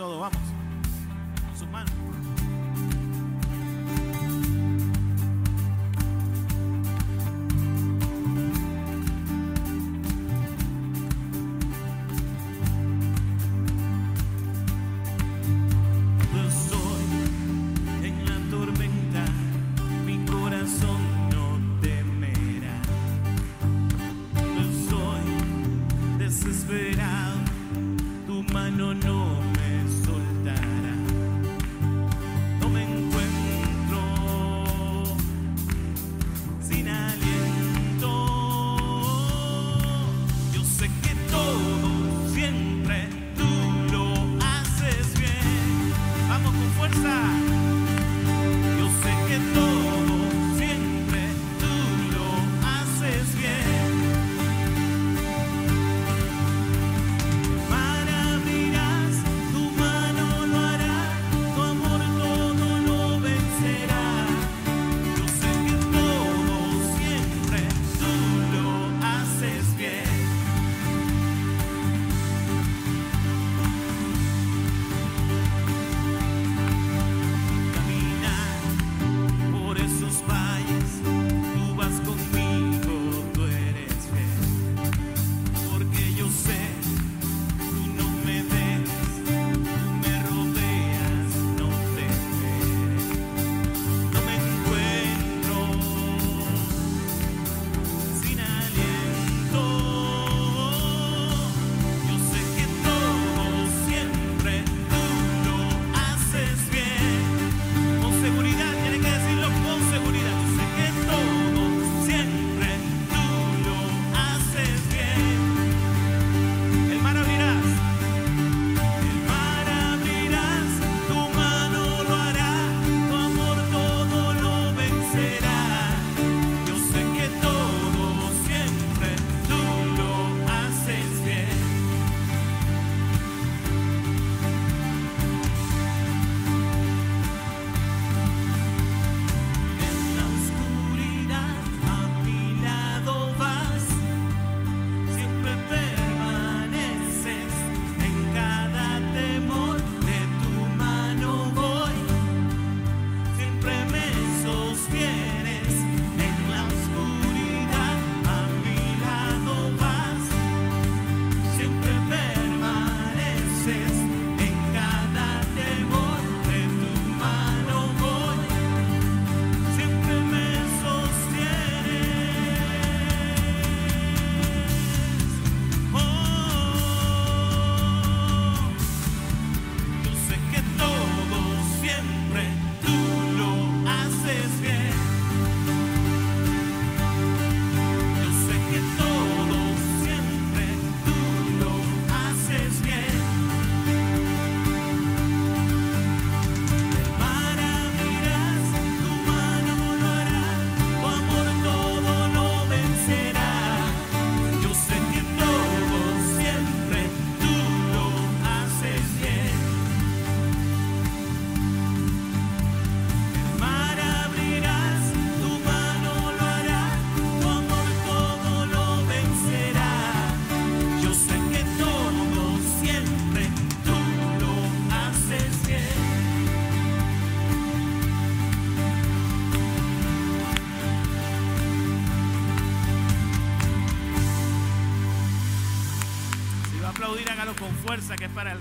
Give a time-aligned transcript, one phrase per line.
[0.00, 0.18] todo.
[0.18, 0.40] Vamos.
[1.58, 1.92] Sus manos.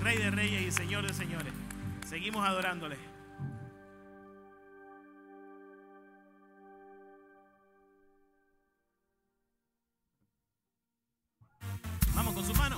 [0.09, 1.53] Rey de Reyes y Señor de Señores.
[2.03, 2.97] Seguimos adorándole.
[12.15, 12.77] Vamos con su mano.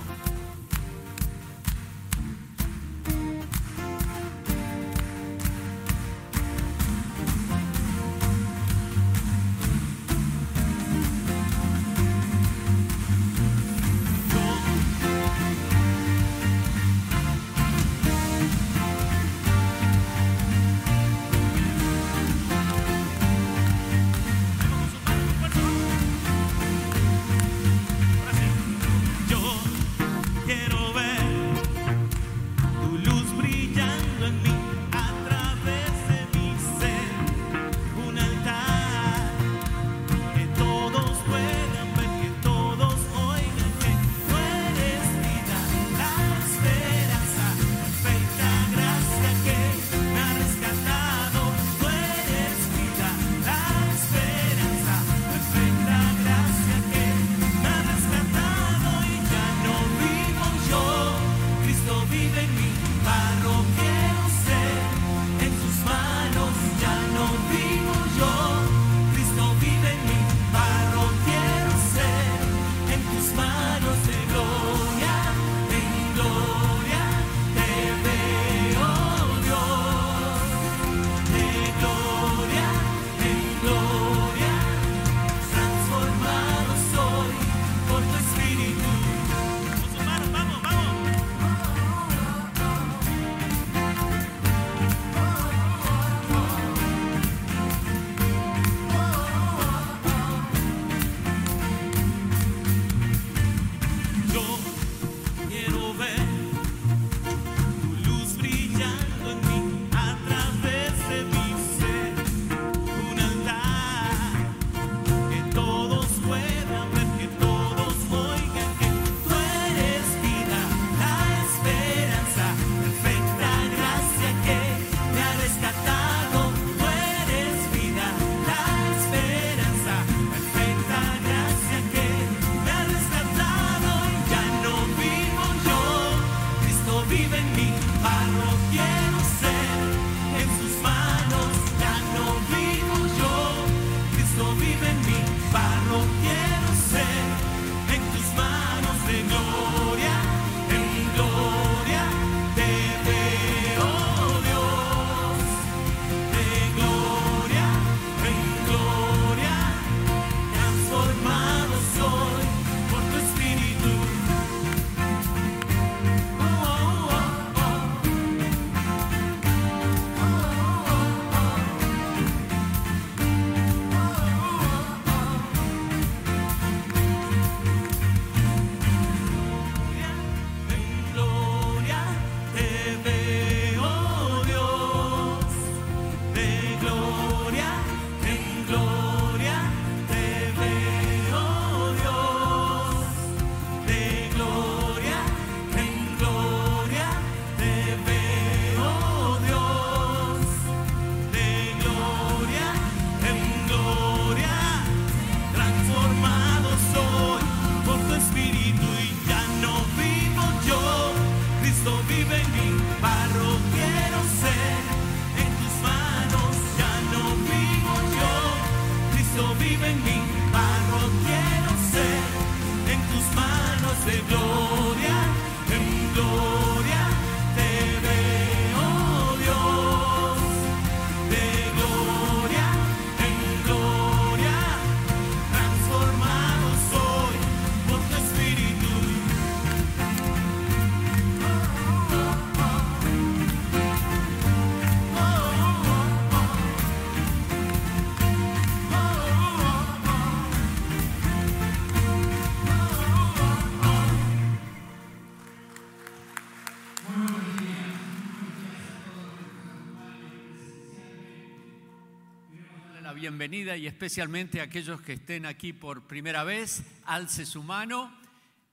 [263.22, 268.12] Bienvenida y especialmente a aquellos que estén aquí por primera vez, alce su mano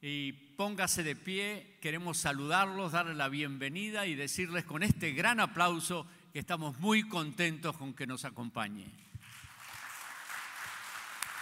[0.02, 1.78] y póngase de pie.
[1.84, 7.78] Queremos saludarlos, darles la bienvenida y decirles con este gran aplauso que estamos muy contentos
[7.78, 8.88] con que nos acompañe.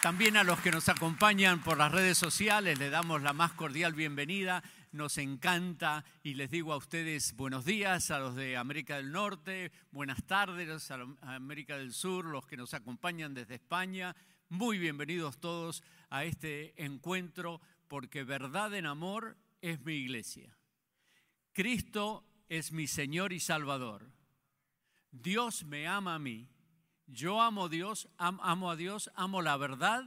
[0.02, 3.94] También a los que nos acompañan por las redes sociales les damos la más cordial
[3.94, 4.62] bienvenida.
[4.98, 9.72] Nos encanta y les digo a ustedes buenos días a los de América del Norte,
[9.92, 14.16] buenas tardes a América del Sur, los que nos acompañan desde España.
[14.50, 20.58] Muy bienvenidos todos a este encuentro porque verdad en amor es mi iglesia.
[21.54, 24.10] Cristo es mi Señor y Salvador.
[25.12, 26.50] Dios me ama a mí.
[27.06, 30.06] Yo amo a Dios, amo a Dios, amo la verdad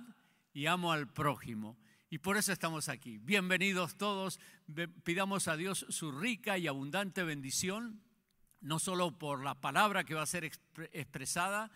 [0.53, 1.79] y amo al prójimo.
[2.13, 3.19] Y por eso estamos aquí.
[3.19, 4.41] Bienvenidos todos.
[5.05, 8.03] Pidamos a Dios su rica y abundante bendición,
[8.61, 10.51] no solo por la palabra que va a ser
[10.93, 11.71] expresada,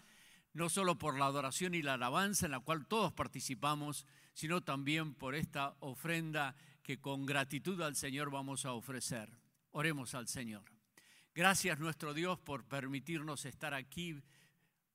[0.53, 5.14] no solo por la adoración y la alabanza en la cual todos participamos, sino también
[5.14, 9.31] por esta ofrenda que con gratitud al Señor vamos a ofrecer.
[9.71, 10.64] Oremos al Señor.
[11.33, 14.21] Gracias nuestro Dios por permitirnos estar aquí,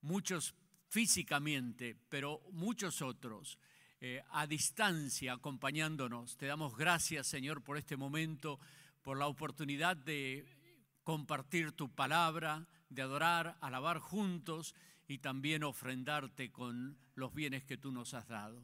[0.01, 0.53] muchos
[0.89, 3.57] físicamente, pero muchos otros
[4.01, 6.37] eh, a distancia acompañándonos.
[6.37, 8.59] Te damos gracias Señor por este momento,
[9.01, 10.45] por la oportunidad de
[11.03, 14.75] compartir tu palabra, de adorar, alabar juntos
[15.07, 18.63] y también ofrendarte con los bienes que tú nos has dado.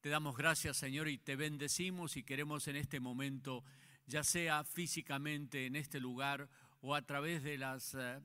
[0.00, 3.64] Te damos gracias, Señor, y te bendecimos y queremos en este momento,
[4.06, 6.48] ya sea físicamente en este lugar
[6.82, 8.20] o a través de las eh,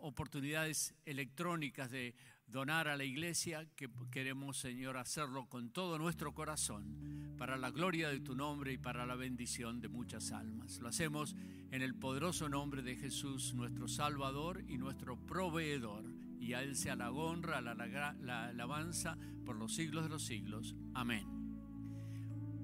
[0.00, 2.14] oportunidades electrónicas de
[2.46, 8.08] donar a la iglesia, que queremos, Señor, hacerlo con todo nuestro corazón, para la gloria
[8.08, 10.78] de tu nombre y para la bendición de muchas almas.
[10.80, 11.34] Lo hacemos
[11.70, 16.04] en el poderoso nombre de Jesús, nuestro Salvador y nuestro proveedor
[16.44, 20.76] y a Él sea la honra, la, la, alabanza por los siglos de los siglos.
[20.92, 21.26] Amén.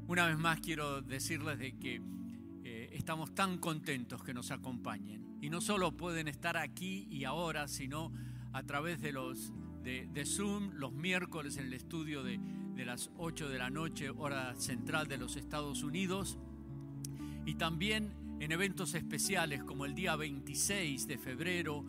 [0.07, 2.03] Una vez más quiero decirles de que
[2.63, 5.39] eh, estamos tan contentos que nos acompañen.
[5.41, 8.13] Y no solo pueden estar aquí y ahora, sino
[8.53, 9.51] a través de los
[9.83, 12.39] de, Zoom los miércoles en el estudio de,
[12.75, 16.39] de las 8 de la noche, hora central de los Estados Unidos.
[17.47, 21.85] Y también en eventos especiales como el día 26 de febrero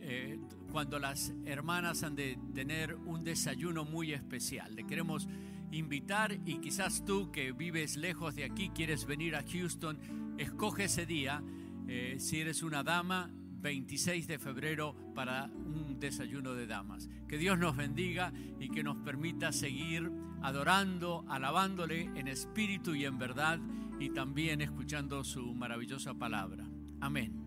[0.00, 0.38] eh,
[0.72, 4.74] cuando las hermanas han de tener un desayuno muy especial.
[4.74, 5.28] Le queremos
[5.70, 11.06] invitar y quizás tú que vives lejos de aquí, quieres venir a Houston, escoge ese
[11.06, 11.42] día,
[11.88, 13.30] eh, si eres una dama,
[13.66, 17.08] 26 de febrero para un desayuno de damas.
[17.26, 20.08] Que Dios nos bendiga y que nos permita seguir
[20.40, 23.58] adorando, alabándole en espíritu y en verdad
[23.98, 26.64] y también escuchando su maravillosa palabra.
[27.00, 27.46] Amén.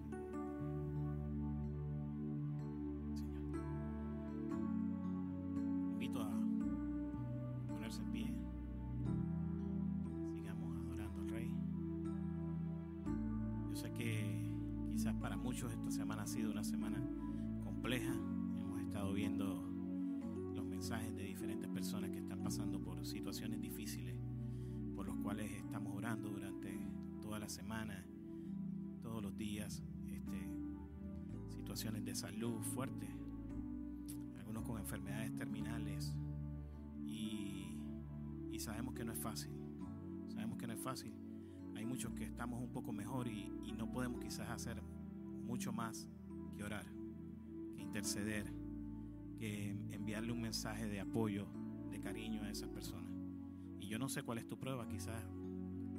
[15.68, 17.02] Esta semana ha sido una semana
[17.64, 18.14] compleja.
[18.14, 19.64] Hemos estado viendo
[20.54, 24.16] los mensajes de diferentes personas que están pasando por situaciones difíciles,
[24.96, 26.78] por los cuales estamos orando durante
[27.22, 28.06] toda la semana,
[29.02, 29.84] todos los días.
[30.06, 30.50] Este,
[31.50, 33.10] situaciones de salud fuertes,
[34.38, 36.14] algunos con enfermedades terminales.
[37.06, 37.78] Y,
[38.52, 39.52] y sabemos que no es fácil.
[40.28, 41.14] Sabemos que no es fácil.
[41.76, 44.82] Hay muchos que estamos un poco mejor y, y no podemos quizás hacer
[45.50, 46.08] mucho más
[46.56, 46.86] que orar,
[47.76, 48.54] que interceder,
[49.40, 51.48] que enviarle un mensaje de apoyo,
[51.90, 53.12] de cariño a esas personas.
[53.80, 55.22] Y yo no sé cuál es tu prueba, quizás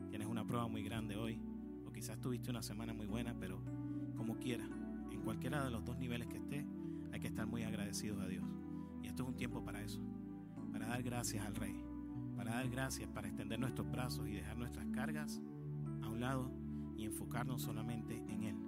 [0.08, 1.42] tienes una prueba muy grande hoy,
[1.84, 3.60] o quizás tuviste una semana muy buena, pero
[4.16, 4.64] como quiera,
[5.10, 6.64] en cualquiera de los dos niveles que esté,
[7.12, 8.44] hay que estar muy agradecidos a Dios.
[9.02, 10.00] Y esto es un tiempo para eso,
[10.72, 11.74] para dar gracias al Rey,
[12.36, 15.42] para dar gracias, para extender nuestros brazos y dejar nuestras cargas
[16.02, 16.52] a un lado
[16.96, 18.59] y enfocarnos solamente en Él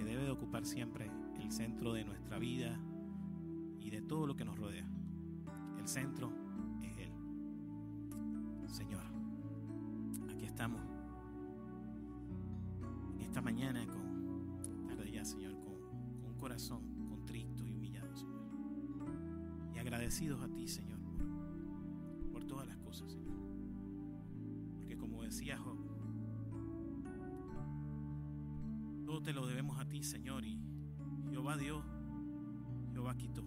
[0.00, 1.10] que debe de ocupar siempre
[1.42, 2.80] el centro de nuestra vida
[3.80, 4.88] y de todo lo que nos rodea.
[5.78, 6.32] El centro
[6.82, 7.12] es Él.
[8.66, 9.02] Señor,
[10.30, 10.80] aquí estamos.
[13.20, 15.74] esta mañana con, tarde ya, Señor, con,
[16.24, 18.40] un corazón contrito y humillado, Señor.
[19.74, 20.89] Y agradecidos a ti, Señor,
[29.22, 30.44] te lo debemos a ti, Señor.
[30.44, 30.58] Y
[31.30, 31.84] Jehová Dios,
[32.92, 33.44] Jehová quitó.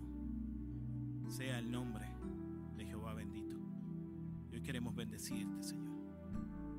[1.28, 2.06] Sea el nombre
[2.78, 3.58] de Jehová bendito.
[4.52, 5.98] Hoy queremos bendecirte, Señor.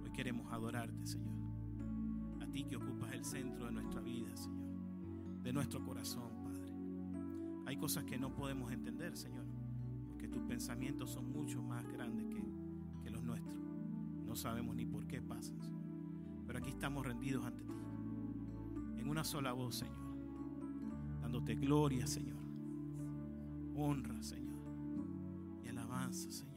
[0.02, 1.34] Hoy queremos adorarte, Señor.
[2.40, 5.42] A ti que ocupas el centro de nuestra vida, Señor.
[5.42, 6.72] De nuestro corazón, Padre.
[7.66, 9.46] Hay cosas que no podemos entender, Señor.
[10.08, 12.44] Porque tus pensamientos son mucho más grandes que,
[13.10, 13.58] los nuestros.
[14.24, 15.58] No sabemos ni por qué pasan,
[16.46, 17.73] Pero aquí estamos rendidos ante ti
[19.04, 20.16] en una sola voz, Señor,
[21.20, 22.38] dándote gloria, Señor,
[23.76, 24.56] honra, Señor,
[25.62, 26.54] y alabanza, Señor.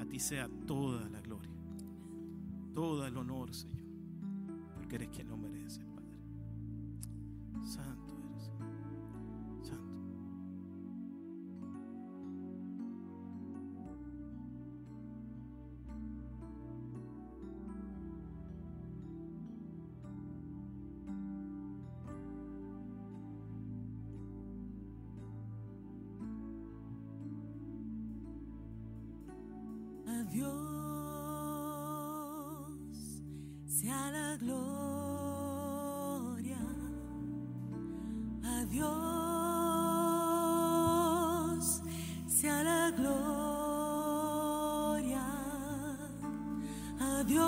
[0.00, 1.50] A ti sea toda la gloria,
[2.74, 3.82] todo el honor, Señor,
[4.76, 5.82] porque eres quien lo merece.
[42.96, 44.32] gloria
[47.00, 47.42] a Dios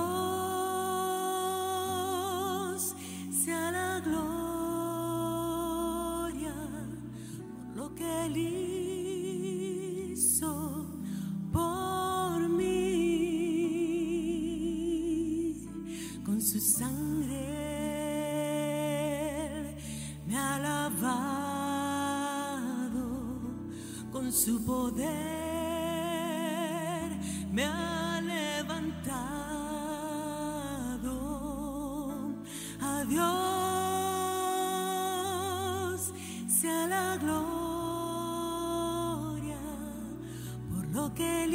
[3.44, 4.94] sea la gloria
[7.74, 8.63] por lo que él.
[24.34, 25.06] su poder
[27.52, 29.14] me ha levantado.
[32.80, 33.22] A Dios
[36.48, 37.46] sea la gloria
[40.68, 41.54] por lo que él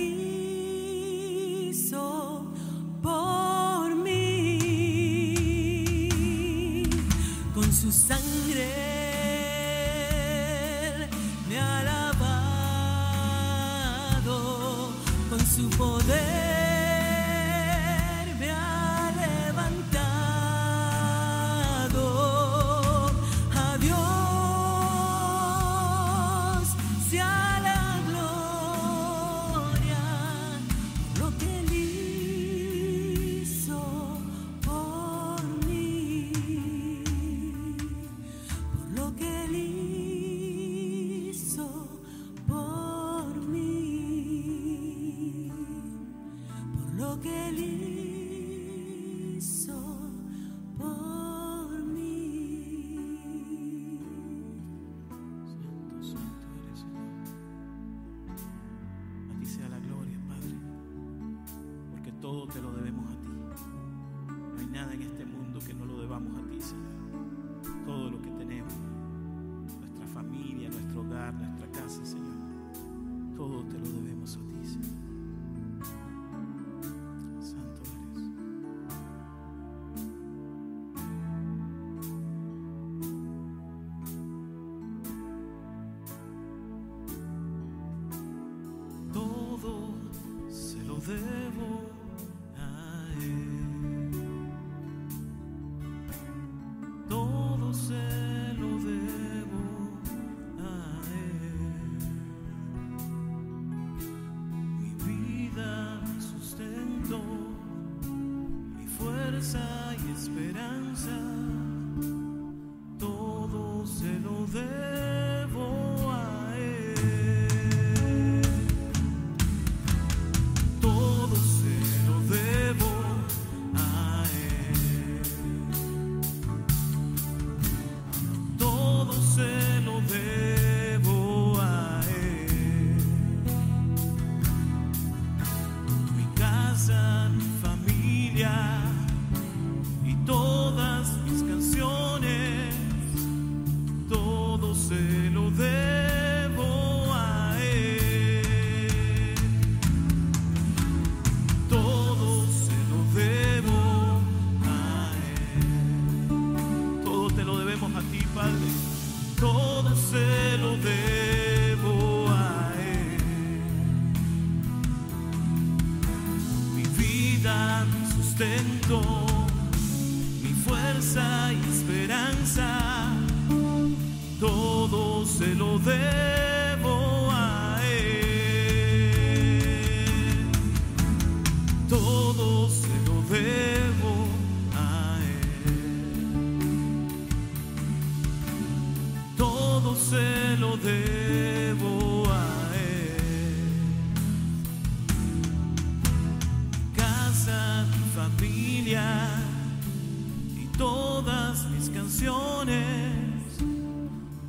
[198.92, 203.36] y todas mis canciones,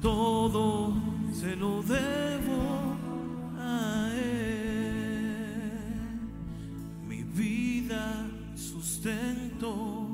[0.00, 0.94] todo
[1.34, 2.96] se lo debo
[3.58, 5.72] a Él.
[7.06, 10.08] Mi vida, sustento,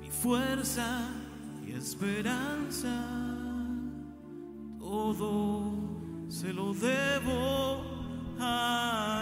[0.00, 1.10] mi fuerza
[1.66, 3.04] y esperanza,
[4.78, 5.74] todo
[6.30, 7.82] se lo debo
[8.40, 9.21] a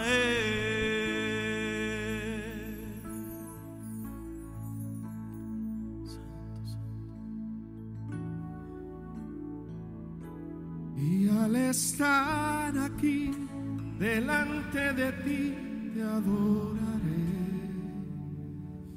[14.01, 15.55] Delante de ti
[15.93, 17.21] te adoraré.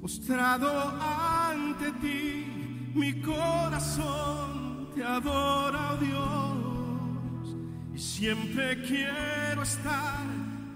[0.01, 7.57] Postrado ante ti, mi corazón te adora, oh Dios.
[7.95, 10.25] Y siempre quiero estar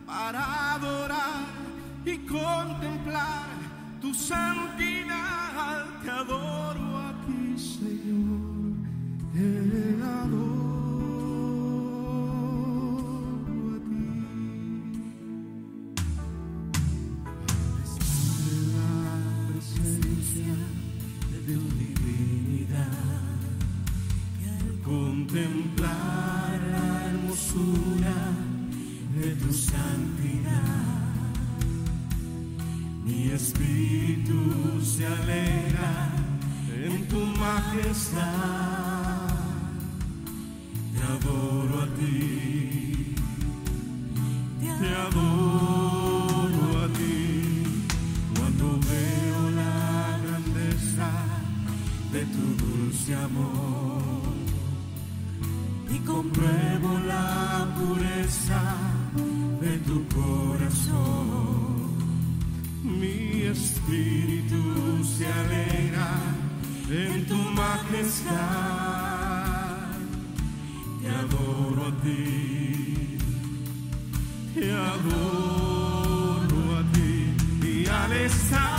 [0.07, 1.47] para adorar
[2.05, 3.49] y contemplar
[4.03, 5.87] tu santidad.
[6.03, 8.77] Te adoro aquí, Señor.
[9.33, 10.78] Te adoro
[29.40, 31.12] tu santidad,
[33.05, 36.11] mi espíritu se alegra
[36.85, 38.88] en tu majestad.
[66.90, 68.37] En tu majestad.
[71.03, 73.18] Te adoro a ti,
[74.55, 77.35] te adoro a ti.
[77.66, 78.78] Y al estar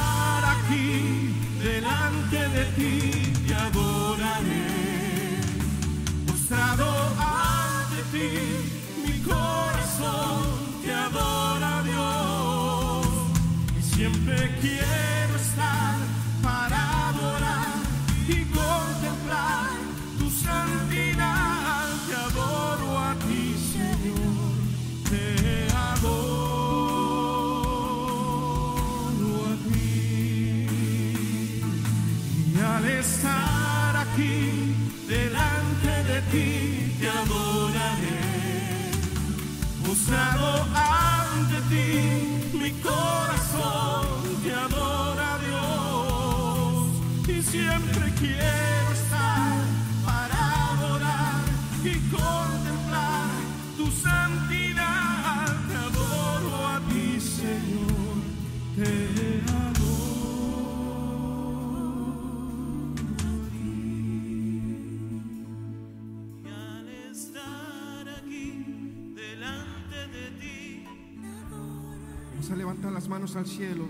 [72.94, 73.86] las manos al cielo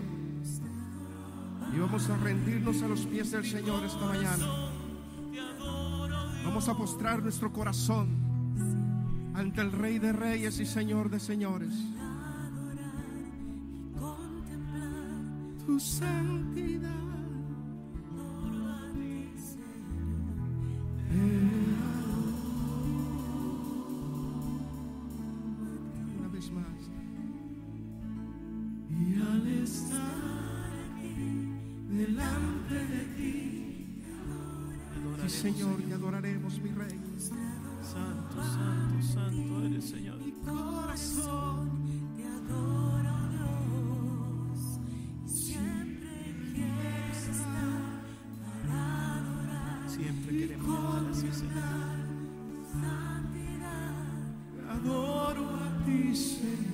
[1.74, 4.48] y vamos a rendirnos a los pies del Señor esta mañana.
[6.44, 8.10] Vamos a postrar nuestro corazón
[9.36, 11.74] ante el Rey de Reyes y Señor de Señores.
[15.66, 17.00] Tu santidad.
[36.58, 37.00] Mi Rey.
[37.20, 40.18] Santo, santo, santo eres Señor.
[40.18, 41.86] Mi corazón
[42.18, 44.80] te adora, Dios.
[45.26, 48.04] Siempre quiero estar
[48.68, 49.90] para adorar.
[49.90, 52.00] Siempre queremos estar así, Señor.
[54.70, 56.69] Adoro a ti, Señor.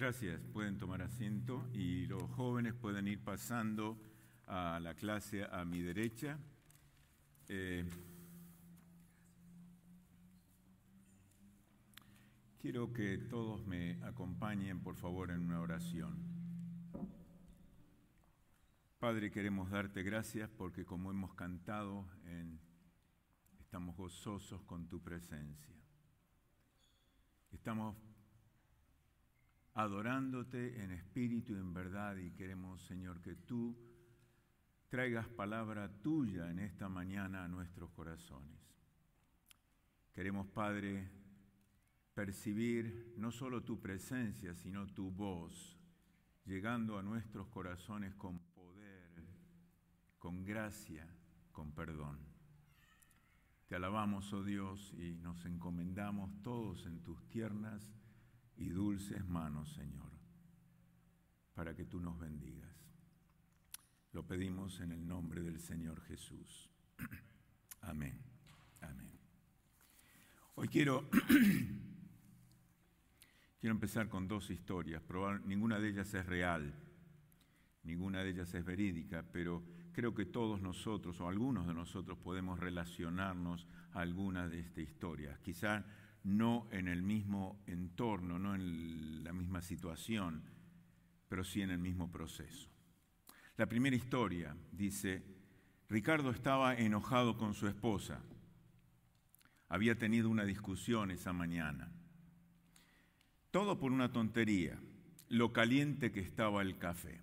[0.00, 4.00] Gracias, pueden tomar asiento y los jóvenes pueden ir pasando
[4.46, 6.38] a la clase a mi derecha.
[7.48, 7.84] Eh,
[12.58, 16.16] quiero que todos me acompañen, por favor, en una oración.
[18.98, 22.08] Padre, queremos darte gracias porque como hemos cantado,
[23.58, 25.76] estamos gozosos con tu presencia.
[27.52, 28.09] Estamos
[29.74, 33.76] adorándote en espíritu y en verdad y queremos, Señor, que tú
[34.88, 38.58] traigas palabra tuya en esta mañana a nuestros corazones.
[40.12, 41.08] Queremos, Padre,
[42.14, 45.78] percibir no solo tu presencia, sino tu voz,
[46.44, 49.24] llegando a nuestros corazones con poder,
[50.18, 51.06] con gracia,
[51.52, 52.18] con perdón.
[53.68, 57.88] Te alabamos, oh Dios, y nos encomendamos todos en tus tiernas
[58.60, 60.10] y dulces manos, Señor,
[61.54, 62.70] para que tú nos bendigas.
[64.12, 66.68] Lo pedimos en el nombre del Señor Jesús.
[67.80, 68.20] Amén.
[68.82, 69.18] Amén.
[70.56, 71.08] Hoy quiero,
[73.60, 75.02] quiero empezar con dos historias.
[75.46, 76.74] ninguna de ellas es real,
[77.84, 82.60] ninguna de ellas es verídica, pero creo que todos nosotros o algunos de nosotros podemos
[82.60, 85.38] relacionarnos a alguna de estas historias.
[85.40, 85.86] Quizá
[86.24, 90.42] no en el mismo entorno, no en la misma situación,
[91.28, 92.68] pero sí en el mismo proceso.
[93.56, 95.22] La primera historia dice,
[95.88, 98.20] Ricardo estaba enojado con su esposa.
[99.68, 101.90] Había tenido una discusión esa mañana.
[103.50, 104.78] Todo por una tontería,
[105.28, 107.20] lo caliente que estaba el café.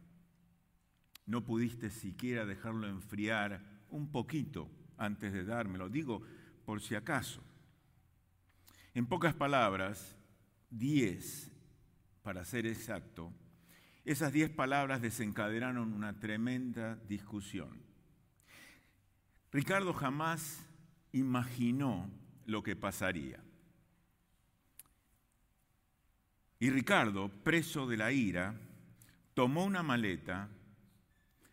[1.26, 5.90] No pudiste siquiera dejarlo enfriar un poquito antes de dármelo.
[5.90, 6.22] Digo,
[6.66, 7.42] por si acaso.
[8.98, 10.18] En pocas palabras,
[10.72, 11.52] diez,
[12.24, 13.32] para ser exacto,
[14.04, 17.80] esas diez palabras desencadenaron una tremenda discusión.
[19.52, 20.66] Ricardo jamás
[21.12, 22.10] imaginó
[22.48, 23.40] lo que pasaría.
[26.58, 28.60] Y Ricardo, preso de la ira,
[29.36, 30.50] tomó una maleta,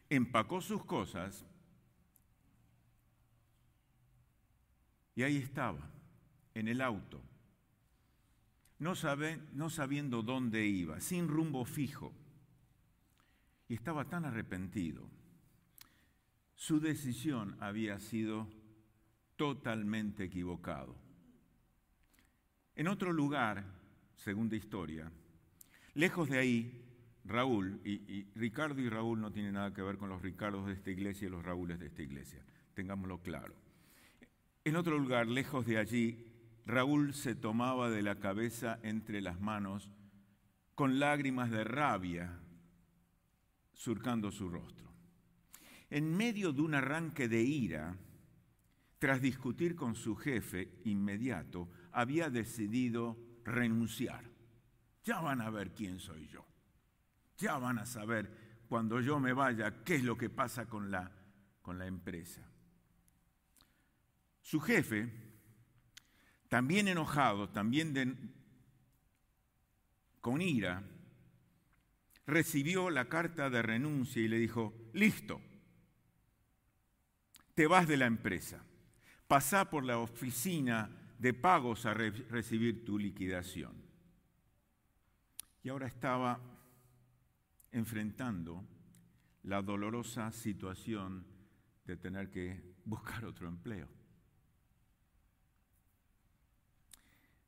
[0.09, 1.45] empacó sus cosas
[5.15, 5.91] y ahí estaba,
[6.55, 7.21] en el auto
[8.85, 8.93] no,
[9.55, 12.13] no sabiendo dónde iba, sin rumbo fijo.
[13.67, 15.09] Y estaba tan arrepentido.
[16.55, 18.47] Su decisión había sido
[19.37, 20.95] totalmente equivocado.
[22.77, 23.65] En otro lugar,
[24.17, 25.11] segunda historia,
[25.95, 26.85] lejos de ahí,
[27.25, 30.91] Raúl, y, Ricardo y Raúl no tienen nada que ver con los Ricardos de esta
[30.91, 32.45] iglesia y los Raúles de esta iglesia,
[32.75, 33.55] tengámoslo claro.
[34.63, 36.34] En otro lugar, lejos de allí,
[36.67, 39.91] Raúl se tomaba de la cabeza entre las manos
[40.75, 42.41] con lágrimas de rabia
[43.73, 44.93] surcando su rostro.
[45.91, 47.97] En medio de un arranque de ira,
[48.99, 54.25] tras discutir con su jefe inmediato, había decidido renunciar.
[55.05, 56.47] Ya van a ver quién soy yo.
[57.37, 61.13] Ya van a saber cuando yo me vaya qué es lo que pasa con la,
[61.61, 62.49] con la empresa.
[64.41, 65.24] Su jefe
[66.55, 68.33] también enojado, también
[70.21, 70.85] con ira,
[72.29, 75.41] recibió la carta de renuncia y le dijo, listo,
[77.57, 78.65] te vas de la empresa,
[79.27, 83.75] pasá por la oficina de pagos a recibir tu liquidación.
[85.65, 86.39] Y ahora estaba
[87.73, 88.65] enfrentando
[89.43, 91.27] la dolorosa situación
[91.85, 94.04] de tener que buscar otro empleo.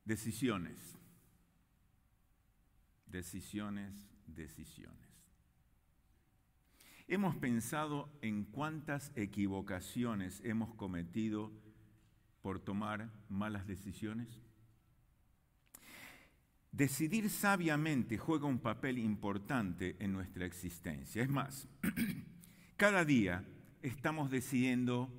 [0.07, 0.97] Decisiones.
[3.07, 3.93] Decisiones,
[4.25, 5.09] decisiones.
[7.09, 11.53] ¿Hemos pensado en cuántas equivocaciones hemos cometido
[12.41, 14.29] por tomar malas decisiones?
[16.71, 21.23] Decidir sabiamente juega un papel importante en nuestra existencia.
[21.23, 21.67] Es más,
[22.77, 23.45] cada día
[23.83, 25.11] estamos decidiendo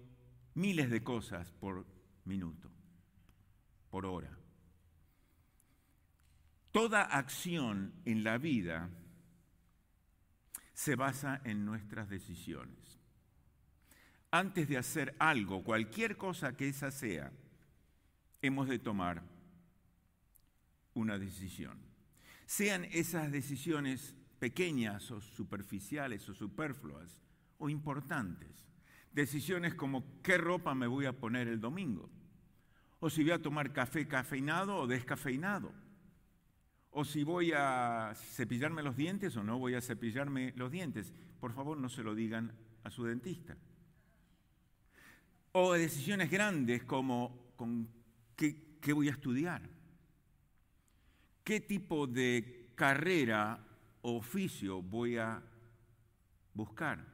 [0.54, 1.86] miles de cosas por
[2.23, 2.71] minuto,
[3.89, 4.38] por hora.
[6.77, 8.91] Toda acción en la vida
[10.75, 12.99] se basa en nuestras decisiones.
[14.29, 17.31] Antes de hacer algo, cualquier cosa que esa sea,
[18.43, 19.23] hemos de tomar
[20.93, 21.79] una decisión.
[22.45, 27.23] Sean esas decisiones pequeñas o superficiales o superfluas
[27.57, 28.67] o importantes.
[29.13, 32.07] Decisiones como qué ropa me voy a poner el domingo.
[32.99, 35.87] O si voy a tomar café cafeinado o descafeinado
[36.99, 41.13] o si voy a cepillarme los dientes o no voy a cepillarme los dientes.
[41.39, 42.51] Por favor, no se lo digan
[42.83, 43.55] a su dentista.
[45.51, 47.88] O decisiones grandes como con
[48.36, 49.62] qué, voy a estudiar,
[51.43, 53.63] qué tipo de carrera
[54.01, 55.39] o oficio voy a
[56.55, 57.05] buscar,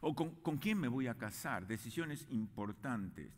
[0.00, 3.32] o con, con quién me voy a casar, decisiones importantes.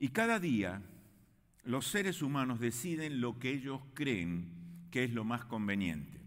[0.00, 0.82] Y cada día
[1.64, 4.48] los seres humanos deciden lo que ellos creen
[4.90, 6.18] que es lo más conveniente.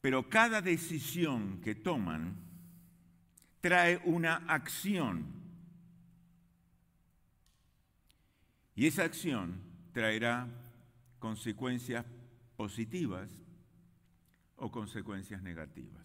[0.00, 2.36] Pero cada decisión que toman
[3.60, 5.26] trae una acción.
[8.74, 9.60] Y esa acción
[9.92, 10.48] traerá
[11.18, 12.06] consecuencias
[12.56, 13.28] positivas
[14.56, 16.04] o consecuencias negativas.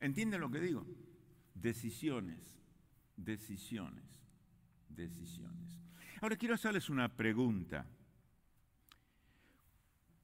[0.00, 0.84] ¿Entienden lo que digo?
[1.54, 2.40] Decisiones,
[3.16, 4.21] decisiones
[4.94, 5.78] decisiones.
[6.20, 7.86] Ahora quiero hacerles una pregunta.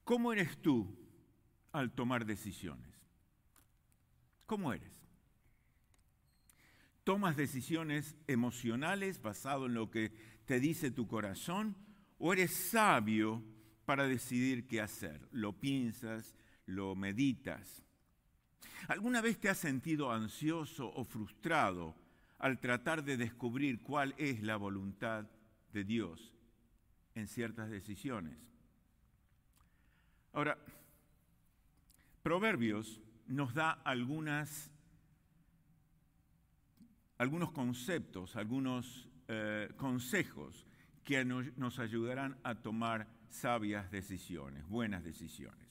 [0.03, 0.97] ¿Cómo eres tú
[1.71, 2.95] al tomar decisiones?
[4.45, 4.91] ¿Cómo eres?
[7.03, 10.11] ¿Tomas decisiones emocionales basado en lo que
[10.45, 11.75] te dice tu corazón
[12.17, 13.43] o eres sabio
[13.85, 15.27] para decidir qué hacer?
[15.31, 16.35] ¿Lo piensas?
[16.65, 17.83] ¿Lo meditas?
[18.87, 21.95] ¿Alguna vez te has sentido ansioso o frustrado
[22.39, 25.25] al tratar de descubrir cuál es la voluntad
[25.71, 26.33] de Dios
[27.15, 28.37] en ciertas decisiones.
[30.33, 30.57] Ahora,
[32.23, 34.71] Proverbios nos da algunos
[37.53, 40.65] conceptos, algunos eh, consejos
[41.03, 45.67] que nos ayudarán a tomar sabias decisiones, buenas decisiones.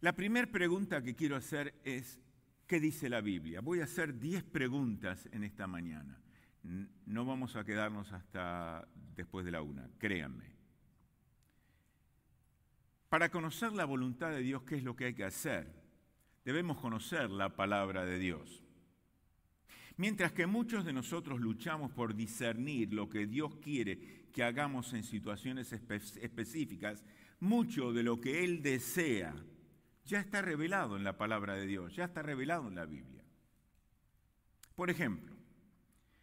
[0.00, 2.20] La primera pregunta que quiero hacer es,
[2.66, 3.60] ¿Qué dice la Biblia?
[3.60, 6.18] Voy a hacer 10 preguntas en esta mañana.
[7.06, 10.54] No vamos a quedarnos hasta después de la una, créanme.
[13.10, 15.70] Para conocer la voluntad de Dios, ¿qué es lo que hay que hacer?
[16.44, 18.62] Debemos conocer la palabra de Dios.
[19.96, 25.04] Mientras que muchos de nosotros luchamos por discernir lo que Dios quiere que hagamos en
[25.04, 27.04] situaciones específicas,
[27.38, 29.34] mucho de lo que Él desea
[30.04, 33.24] ya está revelado en la palabra de Dios, ya está revelado en la Biblia.
[34.74, 35.34] Por ejemplo,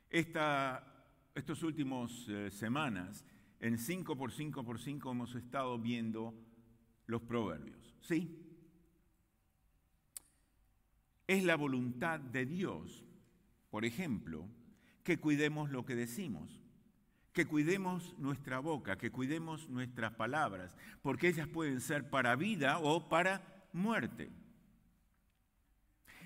[0.09, 0.85] esta,
[1.33, 3.25] estos últimos eh, semanas,
[3.59, 6.33] en 5 por 5 por 5 hemos estado viendo
[7.05, 7.95] los proverbios.
[8.01, 8.37] ¿Sí?
[11.27, 13.05] Es la voluntad de Dios,
[13.69, 14.47] por ejemplo,
[15.03, 16.61] que cuidemos lo que decimos,
[17.31, 23.07] que cuidemos nuestra boca, que cuidemos nuestras palabras, porque ellas pueden ser para vida o
[23.07, 24.31] para muerte.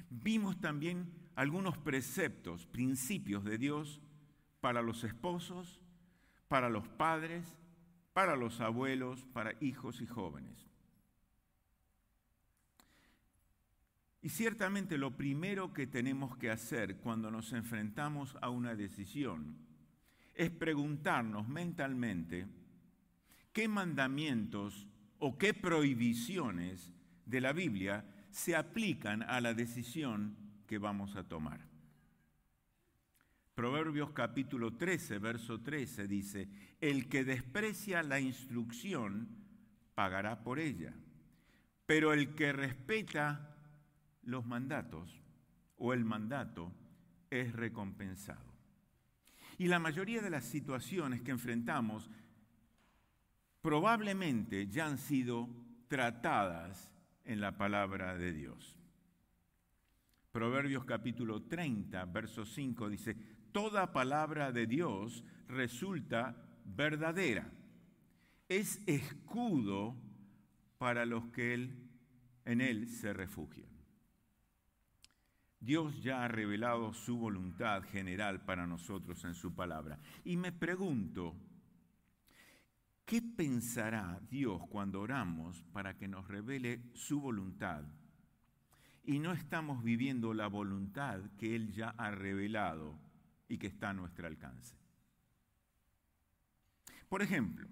[0.10, 4.02] Vimos también algunos preceptos, principios de Dios
[4.62, 5.82] para los esposos,
[6.48, 7.56] para los padres,
[8.14, 10.70] para los abuelos, para hijos y jóvenes.
[14.22, 19.56] Y ciertamente lo primero que tenemos que hacer cuando nos enfrentamos a una decisión
[20.34, 22.48] es preguntarnos mentalmente
[23.54, 24.88] qué mandamientos
[25.20, 26.92] o qué prohibiciones
[27.26, 30.36] de la Biblia se aplican a la decisión
[30.68, 31.60] que vamos a tomar.
[33.56, 36.50] Proverbios capítulo 13, verso 13 dice,
[36.82, 39.30] el que desprecia la instrucción
[39.96, 40.94] pagará por ella,
[41.86, 43.56] pero el que respeta
[44.24, 45.22] los mandatos
[45.78, 46.72] o el mandato
[47.30, 48.54] es recompensado.
[49.58, 52.10] Y la mayoría de las situaciones que enfrentamos
[53.62, 55.48] probablemente ya han sido
[55.88, 56.92] tratadas
[57.26, 58.78] en la palabra de Dios.
[60.32, 63.16] Proverbios capítulo 30, verso 5 dice,
[63.52, 66.36] toda palabra de Dios resulta
[66.66, 67.50] verdadera.
[68.50, 69.96] Es escudo
[70.78, 71.90] para los que él,
[72.46, 73.70] en él se refugian.
[75.60, 80.00] Dios ya ha revelado su voluntad general para nosotros en su palabra.
[80.24, 81.36] Y me pregunto,
[83.06, 87.84] ¿Qué pensará Dios cuando oramos para que nos revele su voluntad
[89.04, 92.98] y no estamos viviendo la voluntad que Él ya ha revelado
[93.48, 94.76] y que está a nuestro alcance?
[97.08, 97.68] Por ejemplo,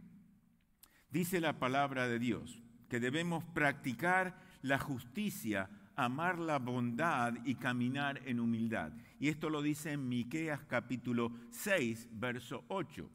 [1.09, 8.21] dice la palabra de Dios que debemos practicar la justicia, amar la bondad y caminar
[8.27, 8.93] en humildad.
[9.19, 13.09] Y esto lo dice en Miqueas capítulo 6, verso 8.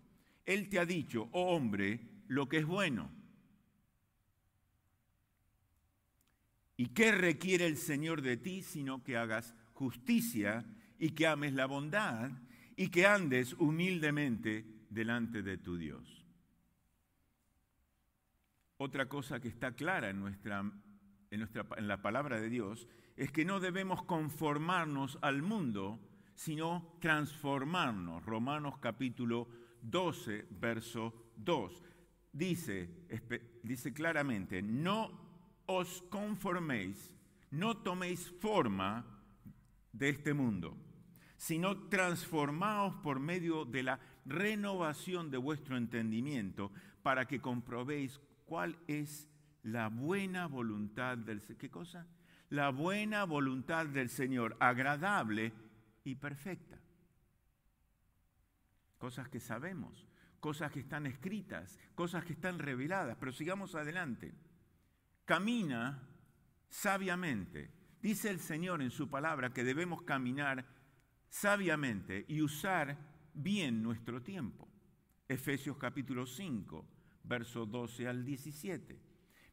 [0.48, 3.10] Él te ha dicho, oh hombre, lo que es bueno.
[6.78, 10.64] ¿Y qué requiere el Señor de ti sino que hagas justicia
[10.98, 12.30] y que ames la bondad
[12.76, 16.24] y que andes humildemente delante de tu Dios.
[18.78, 20.60] Otra cosa que está clara en, nuestra,
[21.30, 26.00] en, nuestra, en la palabra de Dios es que no debemos conformarnos al mundo,
[26.36, 28.24] sino transformarnos.
[28.24, 29.48] Romanos capítulo
[29.82, 31.82] 12, verso 2.
[32.32, 32.88] Dice,
[33.62, 35.10] dice claramente, no
[35.66, 37.14] os conforméis,
[37.50, 39.04] no toméis forma
[39.92, 40.76] de este mundo,
[41.36, 46.70] sino transformaos por medio de la renovación de vuestro entendimiento
[47.02, 49.28] para que comprobéis cuál es
[49.62, 51.58] la buena voluntad del Señor.
[51.58, 52.06] ¿Qué cosa?
[52.50, 55.52] La buena voluntad del Señor, agradable
[56.04, 56.77] y perfecta.
[58.98, 60.06] Cosas que sabemos,
[60.40, 64.34] cosas que están escritas, cosas que están reveladas, pero sigamos adelante.
[65.24, 66.08] Camina
[66.68, 67.70] sabiamente.
[68.00, 70.64] Dice el Señor en su palabra que debemos caminar
[71.28, 72.96] sabiamente y usar
[73.34, 74.68] bien nuestro tiempo.
[75.28, 76.86] Efesios capítulo 5,
[77.24, 78.98] verso 12 al 17.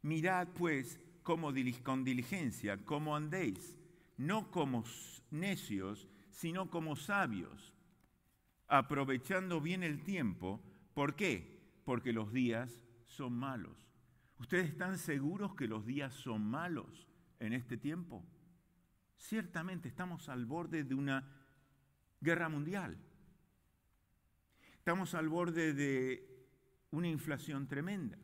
[0.03, 1.51] Mirad pues cómo,
[1.83, 3.77] con diligencia cómo andéis,
[4.17, 4.83] no como
[5.31, 7.74] necios, sino como sabios,
[8.67, 10.61] aprovechando bien el tiempo.
[10.93, 11.81] ¿Por qué?
[11.85, 13.89] Porque los días son malos.
[14.39, 17.07] ¿Ustedes están seguros que los días son malos
[17.39, 18.25] en este tiempo?
[19.17, 21.27] Ciertamente estamos al borde de una
[22.19, 22.97] guerra mundial.
[24.77, 26.47] Estamos al borde de
[26.91, 28.17] una inflación tremenda.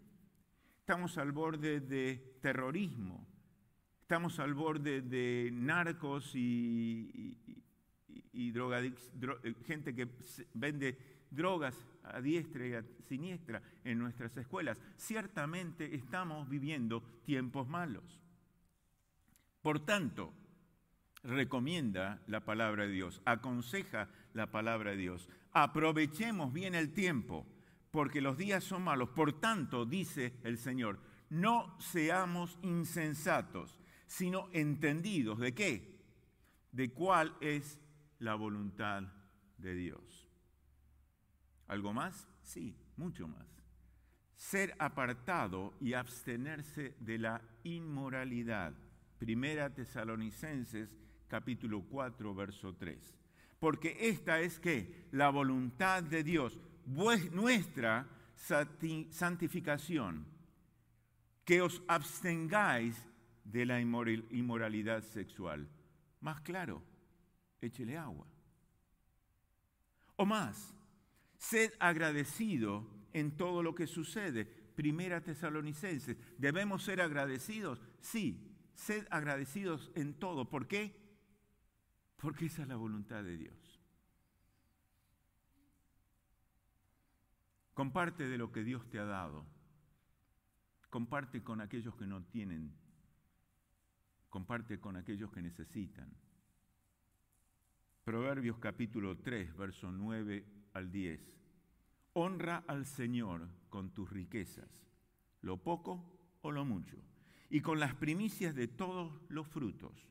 [0.79, 3.27] Estamos al borde de terrorismo.
[4.01, 7.37] Estamos al borde de narcos y,
[9.65, 10.07] gente que
[10.53, 10.97] vende
[11.29, 14.79] drogas a diestra y a siniestra en nuestras escuelas.
[14.97, 18.21] Ciertamente estamos viviendo tiempos malos.
[19.61, 20.33] Por tanto,
[21.23, 25.29] recomienda la palabra de Dios, aconseja la palabra de Dios.
[25.51, 27.45] Aprovechemos bien el tiempo
[27.91, 29.09] porque los días son malos.
[29.09, 30.99] Por tanto, dice el Señor,
[31.29, 36.01] no seamos insensatos, sino entendidos de qué?
[36.71, 37.79] De cuál es
[38.21, 39.03] la voluntad
[39.57, 40.29] de Dios.
[41.67, 42.27] ¿Algo más?
[42.41, 43.47] Sí, mucho más.
[44.35, 48.73] Ser apartado y abstenerse de la inmoralidad.
[49.17, 50.95] Primera Tesalonicenses
[51.27, 53.17] capítulo 4, verso 3.
[53.59, 56.59] Porque esta es que la voluntad de Dios
[57.31, 60.25] nuestra santificación,
[61.45, 63.03] que os abstengáis
[63.43, 65.67] de la inmoralidad sexual.
[66.19, 66.83] Más claro,
[67.61, 68.27] échele agua.
[70.15, 70.75] O más,
[71.37, 74.45] sed agradecido en todo lo que sucede.
[74.45, 77.81] Primera Tesalonicenses, ¿debemos ser agradecidos?
[77.99, 80.49] Sí, sed agradecidos en todo.
[80.49, 80.95] ¿Por qué?
[82.17, 83.81] Porque esa es la voluntad de Dios.
[87.73, 89.45] Comparte de lo que Dios te ha dado.
[90.89, 92.75] Comparte con aquellos que no tienen.
[94.29, 96.13] Comparte con aquellos que necesitan.
[98.03, 100.43] Proverbios capítulo 3, verso 9
[100.73, 101.37] al 10.
[102.13, 104.69] Honra al Señor con tus riquezas,
[105.41, 106.97] lo poco o lo mucho,
[107.51, 110.07] y con las primicias de todos los frutos.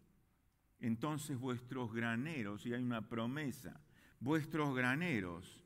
[0.78, 3.80] Entonces vuestros graneros, y hay una promesa,
[4.20, 5.60] vuestros graneros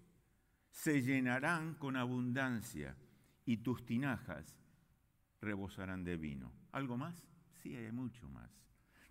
[0.70, 2.96] se llenarán con abundancia
[3.44, 4.56] y tus tinajas
[5.42, 6.52] rebosarán de vino.
[6.72, 7.28] ¿Algo más?
[7.62, 8.50] Sí, hay mucho más.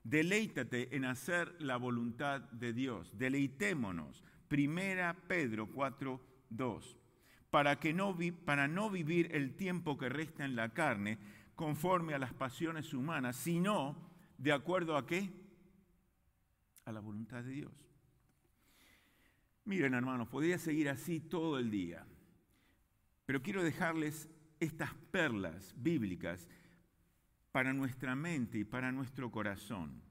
[0.03, 3.17] Deleítate en hacer la voluntad de Dios.
[3.17, 4.23] Deleitémonos.
[4.47, 6.97] Primera Pedro 4, 2.
[7.49, 11.17] Para, que no para no vivir el tiempo que resta en la carne
[11.55, 13.95] conforme a las pasiones humanas, sino
[14.37, 15.31] de acuerdo a qué?
[16.85, 17.73] A la voluntad de Dios.
[19.65, 22.05] Miren hermanos, podría seguir así todo el día,
[23.25, 24.29] pero quiero dejarles
[24.59, 26.49] estas perlas bíblicas
[27.53, 30.01] para nuestra mente y para nuestro corazón.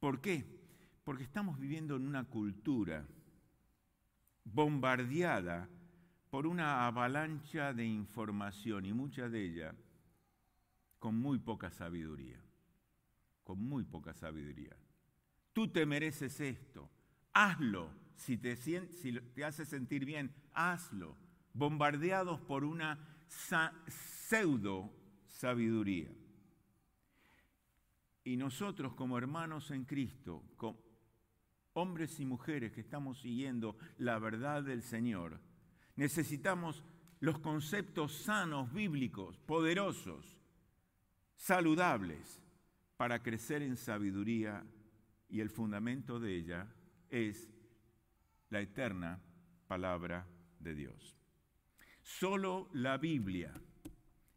[0.00, 0.42] ¿Por qué?
[1.04, 3.06] Porque estamos viviendo en una cultura
[4.42, 5.68] bombardeada
[6.30, 9.74] por una avalancha de información y mucha de ella
[10.98, 12.40] con muy poca sabiduría,
[13.44, 14.74] con muy poca sabiduría.
[15.52, 16.90] Tú te mereces esto,
[17.34, 17.90] hazlo.
[18.16, 18.52] Si te,
[19.44, 21.18] hace sentir bien, hazlo.
[21.52, 25.01] Bombardeados por una pseudo
[25.32, 26.08] sabiduría.
[28.24, 30.78] Y nosotros como hermanos en Cristo, como
[31.72, 35.40] hombres y mujeres que estamos siguiendo la verdad del Señor,
[35.96, 36.84] necesitamos
[37.18, 40.40] los conceptos sanos, bíblicos, poderosos,
[41.34, 42.40] saludables,
[42.96, 44.64] para crecer en sabiduría
[45.28, 46.72] y el fundamento de ella
[47.10, 47.50] es
[48.50, 49.20] la eterna
[49.66, 50.28] palabra
[50.60, 51.16] de Dios.
[52.02, 53.52] Solo la Biblia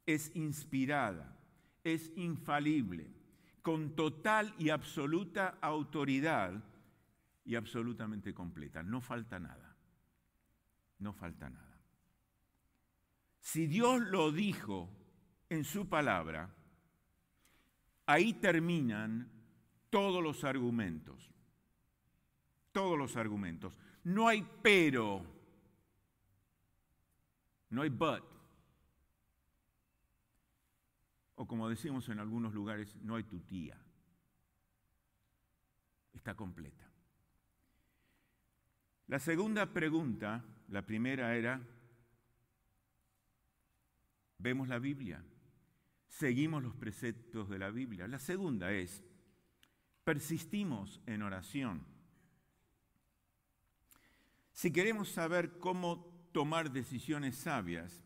[0.06, 1.36] es inspirada,
[1.84, 3.12] es infalible,
[3.62, 6.64] con total y absoluta autoridad
[7.44, 8.84] y absolutamente completa.
[8.84, 9.76] No falta nada.
[11.00, 11.80] No falta nada.
[13.40, 14.90] Si Dios lo dijo
[15.50, 16.50] en su palabra,
[18.06, 19.32] ahí terminan
[19.90, 21.32] todos los argumentos.
[22.72, 23.78] Todos los argumentos.
[24.04, 25.24] No hay pero.
[27.70, 28.35] No hay but.
[31.36, 33.78] O como decimos en algunos lugares, no hay tu tía.
[36.14, 36.90] Está completa.
[39.08, 41.62] La segunda pregunta, la primera era,
[44.40, 45.24] ¿vemos la Biblia?
[46.08, 48.08] ¿Seguimos los preceptos de la Biblia?
[48.08, 49.04] La segunda es,
[50.04, 51.86] ¿persistimos en oración?
[54.54, 58.05] Si queremos saber cómo tomar decisiones sabias,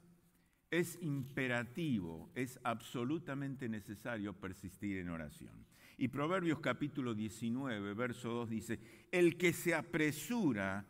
[0.72, 5.66] es imperativo, es absolutamente necesario persistir en oración.
[5.98, 8.80] Y Proverbios capítulo 19, verso 2 dice,
[9.12, 10.86] el que se apresura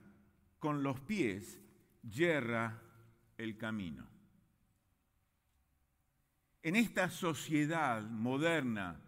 [0.60, 1.60] con los pies
[2.04, 2.82] yerra
[3.38, 4.08] el camino.
[6.62, 9.00] En esta sociedad moderna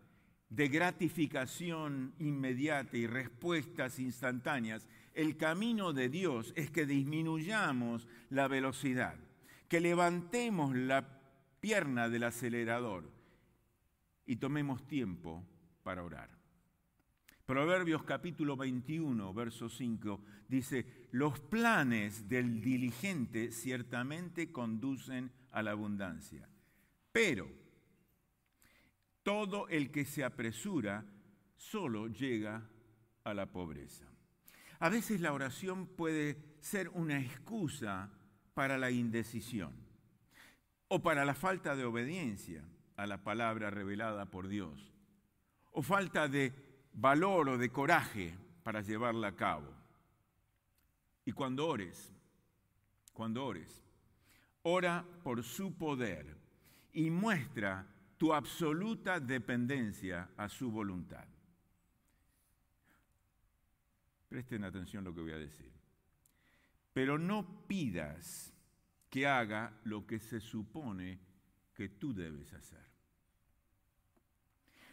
[0.49, 9.15] de gratificación inmediata y respuestas instantáneas, el camino de Dios es que disminuyamos la velocidad,
[9.71, 11.07] que levantemos la
[11.61, 13.09] pierna del acelerador
[14.25, 15.47] y tomemos tiempo
[15.81, 16.29] para orar.
[17.45, 26.49] Proverbios capítulo 21, verso 5 dice, los planes del diligente ciertamente conducen a la abundancia,
[27.13, 27.47] pero
[29.23, 31.05] todo el que se apresura
[31.55, 32.69] solo llega
[33.23, 34.03] a la pobreza.
[34.79, 38.11] A veces la oración puede ser una excusa
[38.53, 39.73] para la indecisión
[40.87, 42.63] o para la falta de obediencia
[42.97, 44.91] a la palabra revelada por Dios
[45.71, 46.53] o falta de
[46.93, 49.73] valor o de coraje para llevarla a cabo.
[51.25, 52.13] Y cuando ores,
[53.13, 53.83] cuando ores,
[54.63, 56.37] ora por su poder
[56.93, 57.87] y muestra
[58.17, 61.25] tu absoluta dependencia a su voluntad.
[64.29, 65.70] Presten atención a lo que voy a decir.
[66.93, 68.53] Pero no pidas
[69.09, 71.19] que haga lo que se supone
[71.73, 72.91] que tú debes hacer.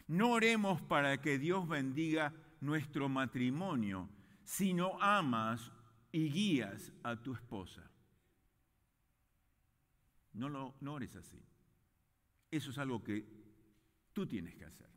[0.07, 4.09] No oremos para que Dios bendiga nuestro matrimonio,
[4.43, 5.71] sino amas
[6.11, 7.89] y guías a tu esposa.
[10.33, 11.41] No, lo, no ores así.
[12.49, 13.25] Eso es algo que
[14.13, 14.89] tú tienes que hacer.